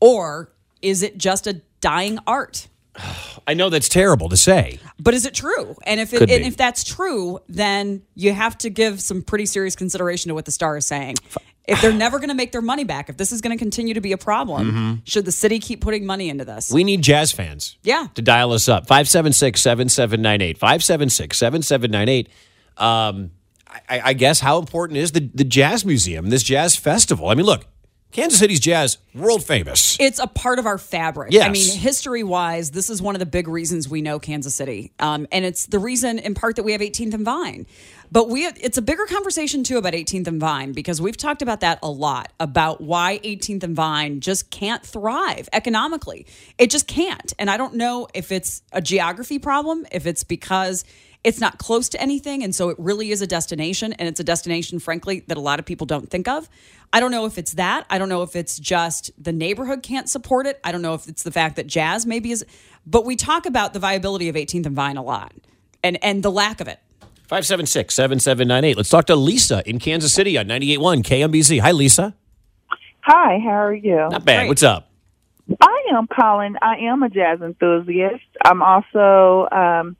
[0.00, 2.68] Or is it just a dying art?
[3.46, 4.78] I know that's terrible to say.
[4.98, 5.76] But is it true?
[5.84, 9.74] And if it, and if that's true, then you have to give some pretty serious
[9.74, 11.16] consideration to what the star is saying.
[11.66, 13.94] If they're never going to make their money back, if this is going to continue
[13.94, 16.66] to be a problem, should the city keep putting money into this?
[16.66, 16.74] Mm-hmm.
[16.74, 17.76] We need jazz fans.
[17.82, 18.06] Yeah.
[18.14, 18.86] To dial us up.
[18.86, 20.58] 576 7798.
[20.58, 22.28] 576 7798.
[22.76, 23.30] Um,
[23.88, 27.28] I, I guess how important is the, the Jazz Museum, this jazz festival?
[27.28, 27.64] I mean, look,
[28.12, 29.96] Kansas City's jazz, world famous.
[29.98, 31.32] it's a part of our fabric.
[31.32, 31.46] Yes.
[31.46, 34.92] I mean, history wise, this is one of the big reasons we know Kansas City.
[34.98, 37.66] Um, and it's the reason, in part, that we have 18th and Vine.
[38.10, 41.60] But we it's a bigger conversation, too, about 18th and Vine because we've talked about
[41.60, 46.26] that a lot about why 18th and Vine just can't thrive economically.
[46.58, 47.32] It just can't.
[47.38, 50.84] And I don't know if it's a geography problem, if it's because
[51.24, 52.42] it's not close to anything.
[52.42, 53.92] And so it really is a destination.
[53.94, 56.48] And it's a destination, frankly, that a lot of people don't think of.
[56.92, 57.86] I don't know if it's that.
[57.88, 60.60] I don't know if it's just the neighborhood can't support it.
[60.64, 62.44] I don't know if it's the fact that jazz maybe is.
[62.86, 65.32] But we talk about the viability of 18th and Vine a lot
[65.82, 66.80] and, and the lack of it.
[67.28, 68.76] 576 7798.
[68.76, 71.60] Let's talk to Lisa in Kansas City on 98.1 KMBZ.
[71.60, 72.14] Hi, Lisa.
[73.00, 73.96] Hi, how are you?
[74.10, 74.40] Not bad.
[74.40, 74.48] Great.
[74.48, 74.90] What's up?
[75.60, 76.56] I am Colin.
[76.60, 78.22] I am a jazz enthusiast.
[78.44, 79.96] I'm also um,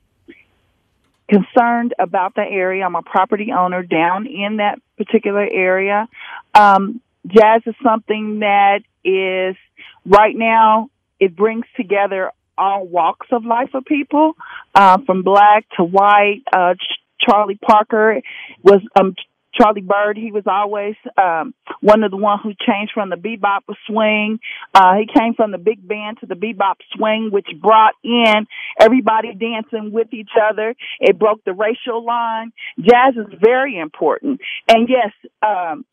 [1.33, 2.85] concerned about the area.
[2.85, 6.07] I'm a property owner down in that particular area.
[6.53, 9.55] Um, jazz is something that is
[10.05, 10.89] right now.
[11.19, 14.33] It brings together all walks of life of people,
[14.75, 16.43] uh, from black to white.
[16.51, 16.75] Uh,
[17.19, 18.21] Charlie Parker
[18.61, 19.15] was um,
[19.53, 23.61] Charlie Bird, he was always um, one of the one who changed from the bebop
[23.87, 24.39] swing.
[24.73, 28.47] Uh, he came from the big band to the bebop swing, which brought in
[28.79, 30.75] everybody dancing with each other.
[30.99, 32.51] It broke the racial line.
[32.79, 35.11] Jazz is very important, and yes,
[35.45, 35.85] um,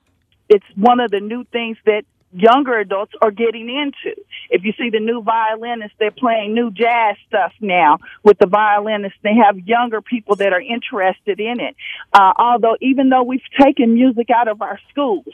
[0.49, 4.21] it's one of the new things that younger adults are getting into.
[4.51, 9.19] If you see the new violinists, they're playing new jazz stuff now with the violinists.
[9.23, 11.77] They have younger people that are interested in it.
[12.13, 15.27] Uh, although even though we've taken music out of our schools,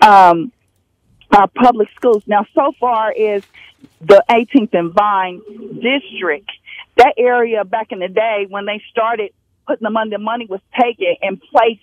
[0.00, 0.52] um,
[1.32, 2.22] our public schools.
[2.26, 3.42] Now, so far is
[4.00, 5.40] the 18th and Vine
[5.80, 6.50] district.
[6.96, 9.32] That area back in the day when they started
[9.66, 11.82] putting the money, the money was taken and placed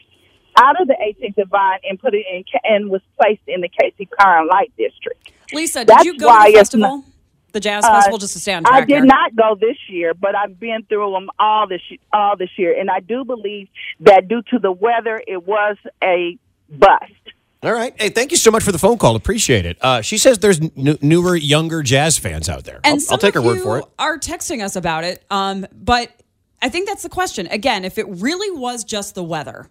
[0.62, 3.70] out of the 18th and Vine and put it in and was placed in the
[3.70, 5.32] Casey Curran Light District.
[5.54, 6.98] Lisa, did That's you go to the it's festival?
[6.98, 7.06] not-
[7.52, 9.06] the jazz Uh, festival, just to stay on track I did here.
[9.06, 11.82] not go this year, but I've been through them all this
[12.14, 13.68] all this year, and I do believe
[14.02, 16.38] that due to the weather, it was a
[16.70, 17.12] bust.
[17.64, 17.92] All right.
[18.00, 19.16] Hey, thank you so much for the phone call.
[19.16, 19.78] Appreciate it.
[19.82, 22.82] Uh, she says there's n- newer, younger jazz fans out there.
[22.84, 23.86] And I'll, some I'll take her word for it.
[23.98, 26.12] Are texting us about it, um, but
[26.62, 27.48] I think that's the question.
[27.48, 29.68] Again, if it really was just the weather,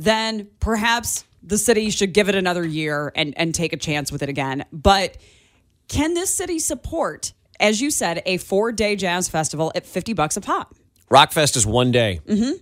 [0.00, 4.22] then perhaps the city should give it another year and and take a chance with
[4.22, 4.64] it again.
[4.72, 5.16] But
[5.88, 10.36] can this city support, as you said, a four day jazz festival at fifty bucks
[10.36, 10.74] a pop?
[11.10, 12.52] Rockfest is one day, mm-hmm.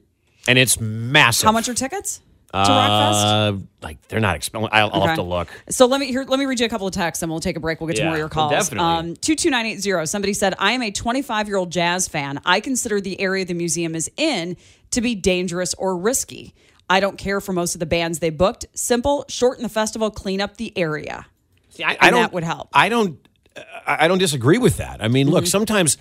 [0.49, 1.47] and it's massive.
[1.47, 2.21] How much are tickets
[2.53, 3.53] to Rockfest?
[3.53, 4.71] Uh, like they're not expensive.
[4.73, 5.49] I'll, I'll have to look.
[5.69, 6.25] So let me here.
[6.25, 7.81] Let me read you a couple of texts, and we'll take a break.
[7.81, 8.51] We'll get to more of your calls.
[8.51, 8.89] definitely.
[8.89, 10.05] Um, two two nine eight zero.
[10.07, 12.41] Somebody said, "I am a 25 year old jazz fan.
[12.45, 14.57] I consider the area the museum is in
[14.91, 16.55] to be dangerous or risky.
[16.91, 18.67] I don't care for most of the bands they booked.
[18.75, 21.27] Simple, shorten the festival, clean up the area.
[21.71, 22.69] See, I, I don't, that would help.
[22.73, 23.19] I don't.
[23.87, 25.03] I I don't disagree with that.
[25.03, 25.35] I mean, Mm-hmm.
[25.35, 25.99] look, sometimes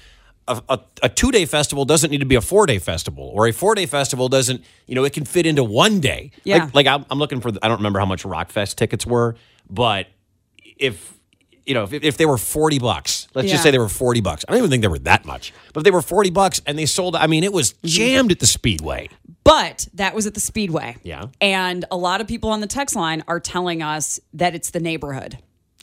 [0.47, 3.47] a, a, a two day festival doesn't need to be a four day festival, or
[3.47, 4.63] a four day festival doesn't.
[4.86, 6.32] You know, it can fit into one day.
[6.43, 6.65] Yeah.
[6.65, 7.52] Like, like I'm, I'm looking for.
[7.52, 9.36] the- I don't remember how much Rockfest tickets were,
[9.69, 10.08] but
[10.78, 11.13] if
[11.65, 13.54] you know, if, if they were forty bucks, let's Yeah.
[13.54, 14.43] just say they were forty bucks.
[14.47, 16.86] I don't even think they were that much, but they were forty bucks and they
[16.86, 17.88] sold, I mean, it was Mm-hmm.
[17.88, 19.10] jammed at the Speedway.
[19.43, 20.97] But that was at the Speedway.
[21.04, 21.28] Yeah.
[21.39, 24.82] And a lot of people on the text line are telling us that it's the
[24.82, 25.38] neighborhood.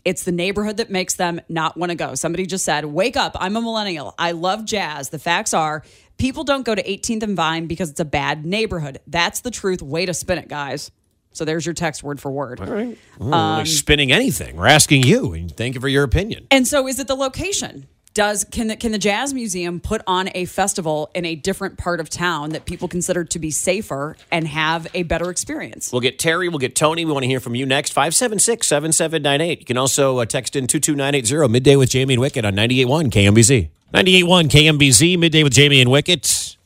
[0.05, 2.15] It's the neighborhood that makes them not want to go.
[2.15, 3.35] Somebody just said, Wake up.
[3.41, 4.15] I'm a millennial.
[4.19, 5.09] I love jazz.
[5.09, 5.83] The facts are
[6.19, 9.01] people don't go to 18th and Vine because it's a bad neighborhood.
[9.07, 9.81] That's the truth.
[9.81, 10.91] Way to spin it, guys.
[11.35, 12.61] So there's your text word for word.
[12.61, 14.57] Ooh, Um, like spinning anything.
[14.57, 16.47] We're asking you, and thank you for your opinion.
[16.51, 17.87] And so is it the location?
[18.15, 21.99] Does can the can the jazz museum put on a festival in a different part
[21.99, 25.91] of town that people consider to be safer and have a better experience?
[25.91, 26.49] We'll get Terry.
[26.49, 27.05] We'll get Tony.
[27.05, 27.91] We want to hear from you next.
[27.93, 29.59] 576 7798.
[29.59, 33.69] You can also uh, text in 22980 midday with Jamie and Wicket on 98.1 KMBZ.
[33.93, 36.57] 98.1 KMBZ, midday with Jamie and Wicket.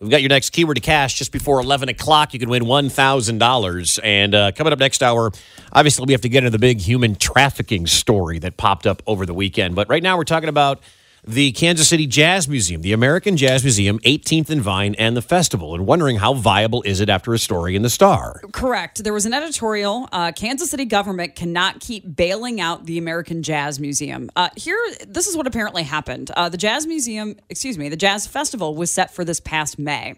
[0.00, 2.32] We've got your next keyword to cash just before 11 o'clock.
[2.32, 4.00] You can win $1,000.
[4.04, 5.32] And uh, coming up next hour,
[5.72, 9.26] obviously, we have to get into the big human trafficking story that popped up over
[9.26, 9.74] the weekend.
[9.74, 10.80] But right now, we're talking about
[11.26, 15.74] the Kansas City Jazz Museum, the American Jazz Museum, 18th and Vine, and the festival,
[15.74, 18.40] and wondering how viable is it after a story in the Star.
[18.52, 19.02] Correct.
[19.02, 20.08] There was an editorial.
[20.12, 24.30] Uh, Kansas City government cannot keep bailing out the American Jazz Museum.
[24.36, 26.30] Uh, here, this is what apparently happened.
[26.36, 30.14] Uh, the Jazz Museum, excuse me, the Jazz Festival was set for this past May.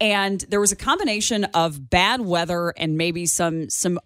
[0.00, 4.00] And there was a combination of bad weather and maybe some some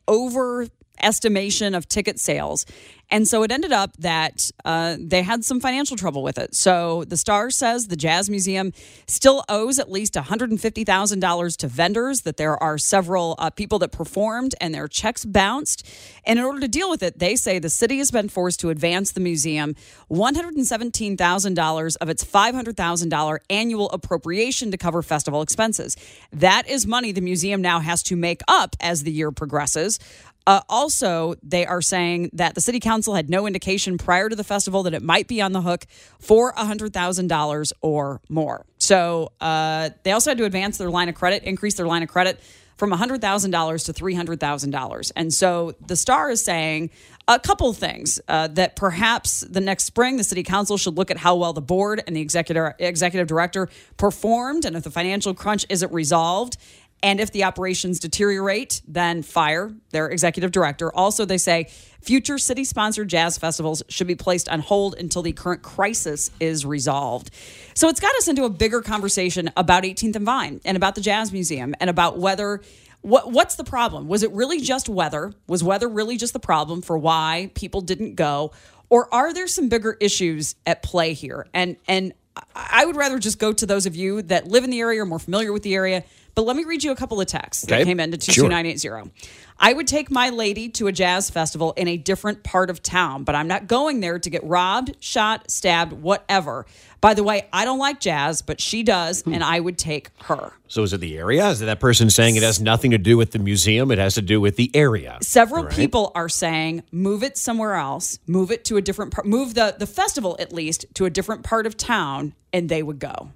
[1.02, 2.66] overestimation of ticket sales.
[3.10, 6.54] And so it ended up that uh, they had some financial trouble with it.
[6.54, 8.72] So the Star says the Jazz Museum
[9.06, 14.54] still owes at least $150,000 to vendors, that there are several uh, people that performed
[14.60, 15.86] and their checks bounced.
[16.24, 18.70] And in order to deal with it, they say the city has been forced to
[18.70, 19.76] advance the museum
[20.10, 25.96] $117,000 of its $500,000 annual appropriation to cover festival expenses.
[26.32, 29.98] That is money the museum now has to make up as the year progresses.
[30.46, 34.44] Uh, also, they are saying that the city council had no indication prior to the
[34.44, 35.86] festival that it might be on the hook
[36.18, 38.66] for $100,000 or more.
[38.78, 42.08] So uh, they also had to advance their line of credit, increase their line of
[42.08, 42.40] credit
[42.76, 45.12] from $100,000 to $300,000.
[45.16, 46.90] And so the Star is saying
[47.28, 51.16] a couple things uh, that perhaps the next spring the city council should look at
[51.16, 55.64] how well the board and the executive executive director performed and if the financial crunch
[55.70, 56.58] isn't resolved
[57.02, 60.94] and if the operations deteriorate, then fire their executive director.
[60.94, 61.68] Also, they say
[62.00, 66.64] future city sponsored jazz festivals should be placed on hold until the current crisis is
[66.64, 67.30] resolved.
[67.74, 71.00] So it's got us into a bigger conversation about 18th and Vine and about the
[71.00, 72.60] Jazz Museum and about whether.
[73.02, 74.08] What, what's the problem?
[74.08, 75.34] Was it really just weather?
[75.46, 78.52] Was weather really just the problem for why people didn't go?
[78.88, 81.46] Or are there some bigger issues at play here?
[81.52, 82.14] And and
[82.54, 85.06] I would rather just go to those of you that live in the area or
[85.06, 86.04] more familiar with the area.
[86.34, 88.48] But let me read you a couple of texts that came into Sure.
[88.48, 89.10] 22980.
[89.58, 93.22] I would take my lady to a jazz festival in a different part of town,
[93.22, 96.66] but I'm not going there to get robbed, shot, stabbed, whatever.
[97.00, 99.34] By the way, I don't like jazz, but she does, Hmm.
[99.34, 100.52] and I would take her.
[100.66, 101.48] So is it the area?
[101.50, 103.92] Is it that person saying it has nothing to do with the museum?
[103.92, 105.18] It has to do with the area.
[105.22, 105.72] Several right.
[105.72, 109.76] people are saying move it somewhere else, move it to a different part, move the
[109.78, 113.30] the festival at least to a different part of town, and they would go.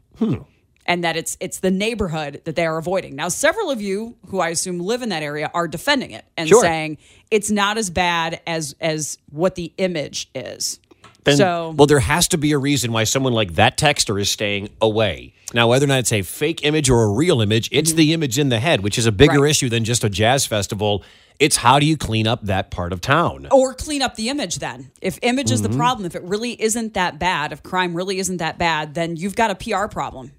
[0.89, 3.15] And that it's it's the neighborhood that they are avoiding.
[3.15, 6.49] Now, several of you who I assume live in that area are defending it and
[6.49, 6.63] Sure.
[6.63, 6.97] saying
[7.31, 10.81] it's not as bad as as what the image is.
[11.25, 14.31] Then- so well, there has to be a reason why someone like that texter is
[14.31, 15.35] staying away.
[15.53, 18.39] Now, whether or not it's a fake image or a real image, it's the image
[18.39, 19.43] in the head, which is a bigger Mm-hmm.
[19.43, 19.51] Right.
[19.51, 21.03] issue than just a jazz festival.
[21.39, 23.47] It's how do you clean up that part of town?
[23.51, 24.91] or clean up the image then.
[25.03, 25.73] If image is Mm-hmm.
[25.73, 29.17] the problem, if it really isn't that bad, if crime really isn't that bad, then
[29.17, 30.33] you've got a PR problem.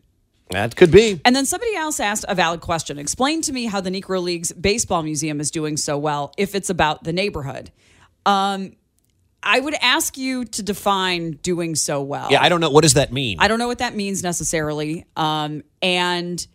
[0.50, 1.22] That could be.
[1.26, 2.98] And then somebody else asked a valid question.
[2.98, 6.70] Explain to me how the Negro League's baseball museum is doing so well if it's
[6.70, 7.72] about the neighborhood.
[8.26, 8.76] Um,
[9.44, 12.30] I would ask you to define doing so well.
[12.32, 12.72] Yeah, I don't know.
[12.72, 13.38] What does that mean?
[13.40, 15.06] I don't know what that means necessarily.
[15.16, 16.46] Um, and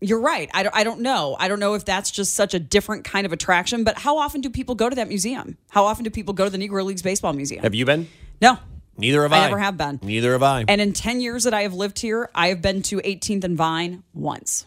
[0.00, 0.50] you're right.
[0.54, 1.36] I don't, I don't know.
[1.38, 4.40] I don't know if that's just such a different kind of attraction, but how often
[4.40, 5.58] do people go to that museum?
[5.68, 7.62] How often do people go to the Negro League's baseball museum?
[7.62, 8.08] have you been?
[8.40, 8.58] no.
[9.00, 9.44] Neither have I I.
[9.46, 9.98] never have been.
[10.02, 10.64] Neither have I.
[10.68, 13.56] And in 10 years that I have lived here, I have been to 18th and
[13.56, 14.66] Vine once.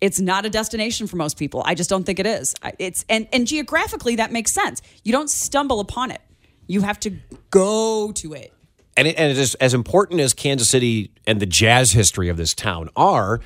[0.00, 1.62] It's not a destination for most people.
[1.66, 2.54] I just don't think it is.
[2.78, 4.80] It's and and geographically that makes sense.
[5.04, 6.22] You don't stumble upon it.
[6.66, 7.10] You have to
[7.50, 8.52] go to it.
[8.96, 12.38] and it, and it is as important as Kansas City and the jazz history of
[12.38, 13.40] this town are.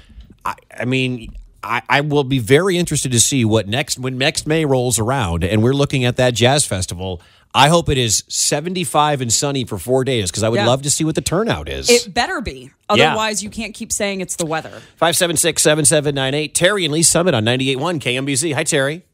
[0.45, 1.35] I, I mean,
[1.65, 5.43] I, I will be very interested to see what next when next May rolls around,
[5.43, 7.21] and we're looking at that jazz festival.
[7.57, 10.67] I hope it is seventy five and sunny for four days because I would Yeah.
[10.67, 11.89] love to see what the turnout is.
[11.89, 12.71] It better be.
[12.89, 14.83] Otherwise, you can't keep saying it's the weather.
[14.97, 16.55] Five seven six seven seven nine eight.
[16.55, 18.53] Terry and Lee's Summit on 98.1 KMBZ.
[18.55, 19.05] Hi, Terry.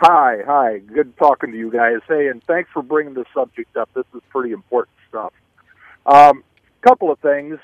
[0.00, 0.78] Hi, hi.
[0.78, 2.00] Good talking to you guys.
[2.08, 3.88] Hey, and thanks for bringing this subject up.
[3.94, 5.32] This is pretty important stuff.
[6.04, 6.42] Um,
[6.82, 7.58] couple of things.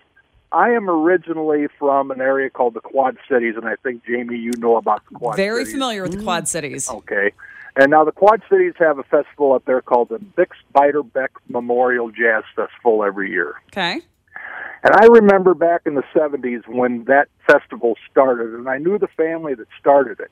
[0.50, 4.50] I am originally from an area called the Quad Cities, and I think Jamie, you
[4.58, 5.46] know about the Quad Cities.
[5.46, 5.72] Very Cities.
[5.74, 6.90] familiar with the Quad Cities.
[6.90, 7.32] Okay.
[7.76, 12.10] And now the Quad Cities have a festival up there called the Bix Beiderbecke Memorial
[12.10, 13.54] Jazz Festival every year.
[13.68, 14.00] Okay.
[14.82, 19.08] And I remember back in the 70s when that festival started, and I knew the
[19.08, 20.30] family that started it.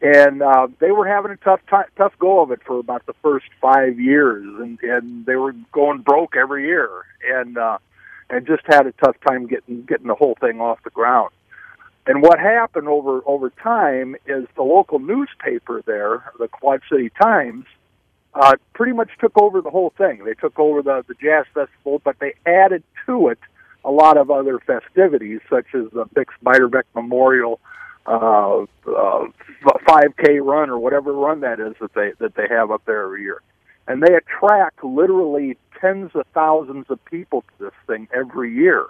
[0.00, 3.14] And uh, they were having a tough time, tough go of it for about the
[3.22, 6.88] first five years, and and they were going broke every year,
[7.34, 7.78] and uh,
[8.30, 11.30] and just had a tough time getting getting the whole thing off the ground.
[12.08, 17.66] And what happened over over time is the local newspaper there, the Quad City Times,
[18.32, 20.24] uh, pretty much took over the whole thing.
[20.24, 23.38] They took over the the jazz festival, but they added to it
[23.84, 27.60] a lot of other festivities, such as the Bix Beiderbecke Memorial
[28.06, 29.26] uh, uh,
[29.86, 33.20] 5K run or whatever run that is that they that they have up there every
[33.20, 33.42] year,
[33.86, 38.86] and they attract literally tens of thousands of people to this thing every year.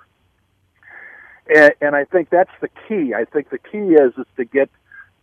[1.54, 3.14] And, and I think that's the key.
[3.14, 4.70] I think the key is is to get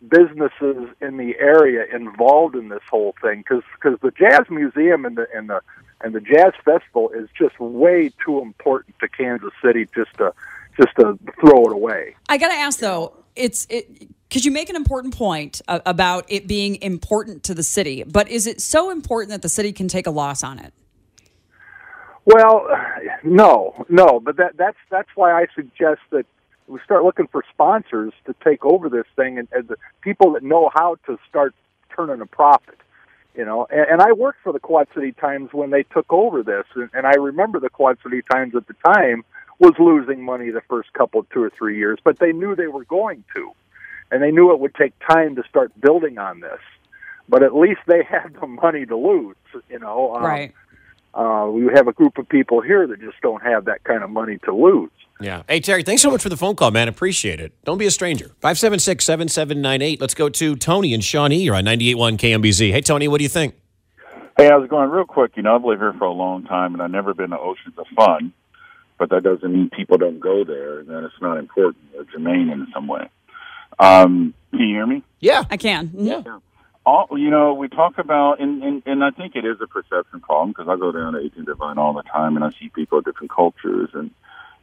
[0.08, 5.16] businesses in the area involved in this whole thing because because the jazz museum and
[5.16, 5.60] the and the
[6.02, 10.32] and the jazz festival is just way too important to Kansas City just to
[10.78, 12.14] just to throw it away.
[12.28, 16.26] I got to ask though, it's it because you make an important point uh, about
[16.28, 19.88] it being important to the city, but is it so important that the city can
[19.88, 20.74] take a loss on it?
[22.26, 22.66] Well,
[23.22, 26.26] no, no, but that that's that's why I suggest that
[26.66, 30.42] we start looking for sponsors to take over this thing and, and the people that
[30.42, 31.54] know how to start
[31.94, 32.78] turning a profit.
[33.36, 36.42] You know, and, and I worked for the Quad City Times when they took over
[36.42, 39.24] this, and, and I remember the Quad City Times at the time
[39.60, 42.84] was losing money the first couple, two or three years, but they knew they were
[42.84, 43.52] going to,
[44.10, 46.60] and they knew it would take time to start building on this.
[47.28, 49.36] But at least they had the money to lose.
[49.70, 50.54] You know, um, right.
[51.16, 54.10] Uh, we have a group of people here that just don't have that kind of
[54.10, 54.90] money to lose.
[55.20, 55.42] Yeah.
[55.48, 56.88] Hey, Terry, thanks so much for the phone call, man.
[56.88, 57.52] Appreciate it.
[57.64, 58.26] Don't be a stranger.
[58.42, 60.00] 576 7798.
[60.00, 61.38] Let's go to Tony and Shawnee.
[61.42, 62.70] You're on 98.1 KMBZ.
[62.70, 63.54] Hey, Tony, what do you think?
[64.36, 64.90] Hey, how's it going?
[64.90, 67.30] Real quick, you know, I've lived here for a long time, and I've never been
[67.30, 68.34] to Oceans of Fun,
[68.98, 72.50] but that doesn't mean people don't go there and that it's not important or germane
[72.50, 73.08] in some way.
[73.78, 75.02] Um, can you hear me?
[75.20, 75.44] Yeah.
[75.50, 75.88] I can.
[75.88, 76.24] Mhm.
[76.26, 76.38] Yeah.
[76.86, 80.20] All, you know, we talk about, and, and, and I think it is a perception
[80.20, 82.68] problem because I go down to 18th and Vine all the time, and I see
[82.68, 84.12] people of different cultures and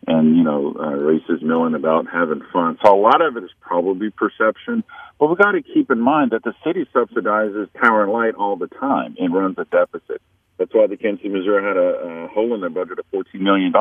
[0.06, 2.78] and you know uh, races milling about having fun.
[2.84, 4.84] So a lot of it is probably perception,
[5.20, 8.56] but we got to keep in mind that the city subsidizes power and light all
[8.56, 10.22] the time and runs a deficit.
[10.58, 13.74] That's why the Kansas Missouri had a, a hole in their budget of $14 million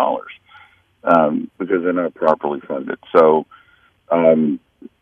[1.05, 2.99] um, because they're not properly funded.
[3.14, 3.47] So,
[4.11, 4.59] um,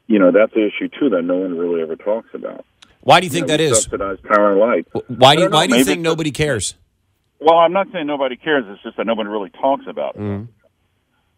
[0.06, 2.64] you know, that's the issue too that no one really ever talks about.
[3.02, 3.82] Why do you think that is?
[3.82, 4.86] subsidize power and light.
[5.08, 6.74] Why do you, don't know, why do you think nobody cares?
[7.40, 8.64] Well, I'm not saying nobody cares.
[8.68, 10.20] It's just that nobody really talks about it.
[10.20, 10.50] Mm-hmm.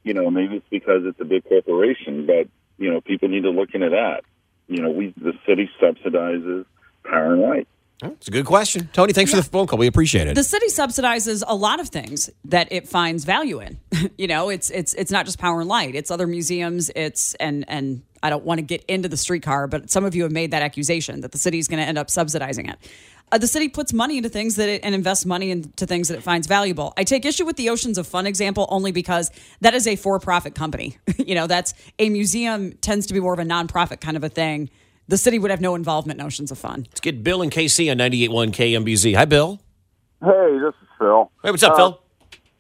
[0.03, 2.49] You know, maybe it's because it's a big corporation, but
[2.79, 4.23] you know, people need to look into that.
[4.67, 6.65] You know, we the city subsidizes
[7.05, 7.69] power and light.
[8.03, 8.89] It's a good question.
[8.93, 9.79] Tony, thanks for the phone call.
[9.79, 10.35] We appreciate it.
[10.35, 13.79] The city subsidizes a lot of things that it finds value in.
[14.19, 15.95] you know, it's it's it's not just power and light.
[15.95, 16.91] It's other museums.
[16.95, 20.23] It's and and I don't want to get into the streetcar, but some of you
[20.23, 22.79] have made that accusation that the city is going to end up subsidizing it.
[23.33, 26.17] uh, the city puts money into things that it, and invests money into things that
[26.17, 26.93] it finds valuable.
[26.97, 29.31] I take issue with the Oceans of Fun example only because
[29.61, 30.99] that is a for-profit company.
[31.19, 34.29] you know, that's a museum tends to be more of a nonprofit kind of a
[34.29, 34.71] thing.
[35.09, 36.87] The city would have no involvement in Oceans of Fun.
[36.89, 39.15] Let's get Bill and KC on 98.1 KMBZ.
[39.17, 39.61] Hi, Bill.
[40.23, 41.31] Hey, this is Phil.
[41.43, 41.99] Hey, what's up, Uh, Phil?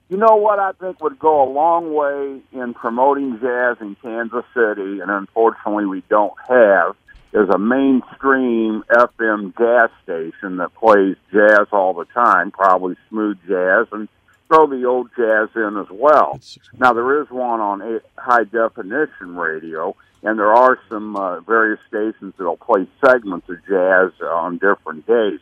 [0.08, 4.44] You know what I think would go a long way in promoting jazz in Kansas
[4.52, 6.96] City, and unfortunately we don't have,
[7.32, 13.86] is a mainstream FM jazz station that plays jazz all the time, probably smooth jazz,
[13.92, 14.06] and
[14.48, 16.38] throw the old jazz in as well.
[16.78, 21.80] Now there is one on a- high definition radio, and there are some uh, various
[21.88, 25.40] stations that'll play segments of jazz on different days.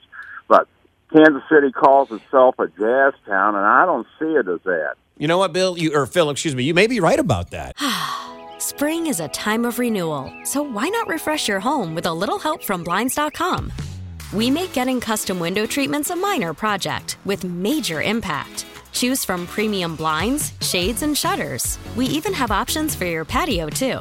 [0.48, 0.68] But
[1.12, 4.94] Kansas City calls itself a jazz town, and I don't see it as that.
[5.18, 5.76] You know what, Bill?
[5.76, 6.64] You or Phil, excuse me.
[6.64, 7.76] You may be right about that.
[8.58, 12.38] Spring is a time of renewal, so why not refresh your home with a little
[12.38, 13.72] help from Blinds.com?
[14.32, 18.64] We make getting custom window treatments a minor project with major impact.
[18.92, 21.78] Choose from premium blinds, shades, and shutters.
[21.96, 24.00] We even have options for your patio, too.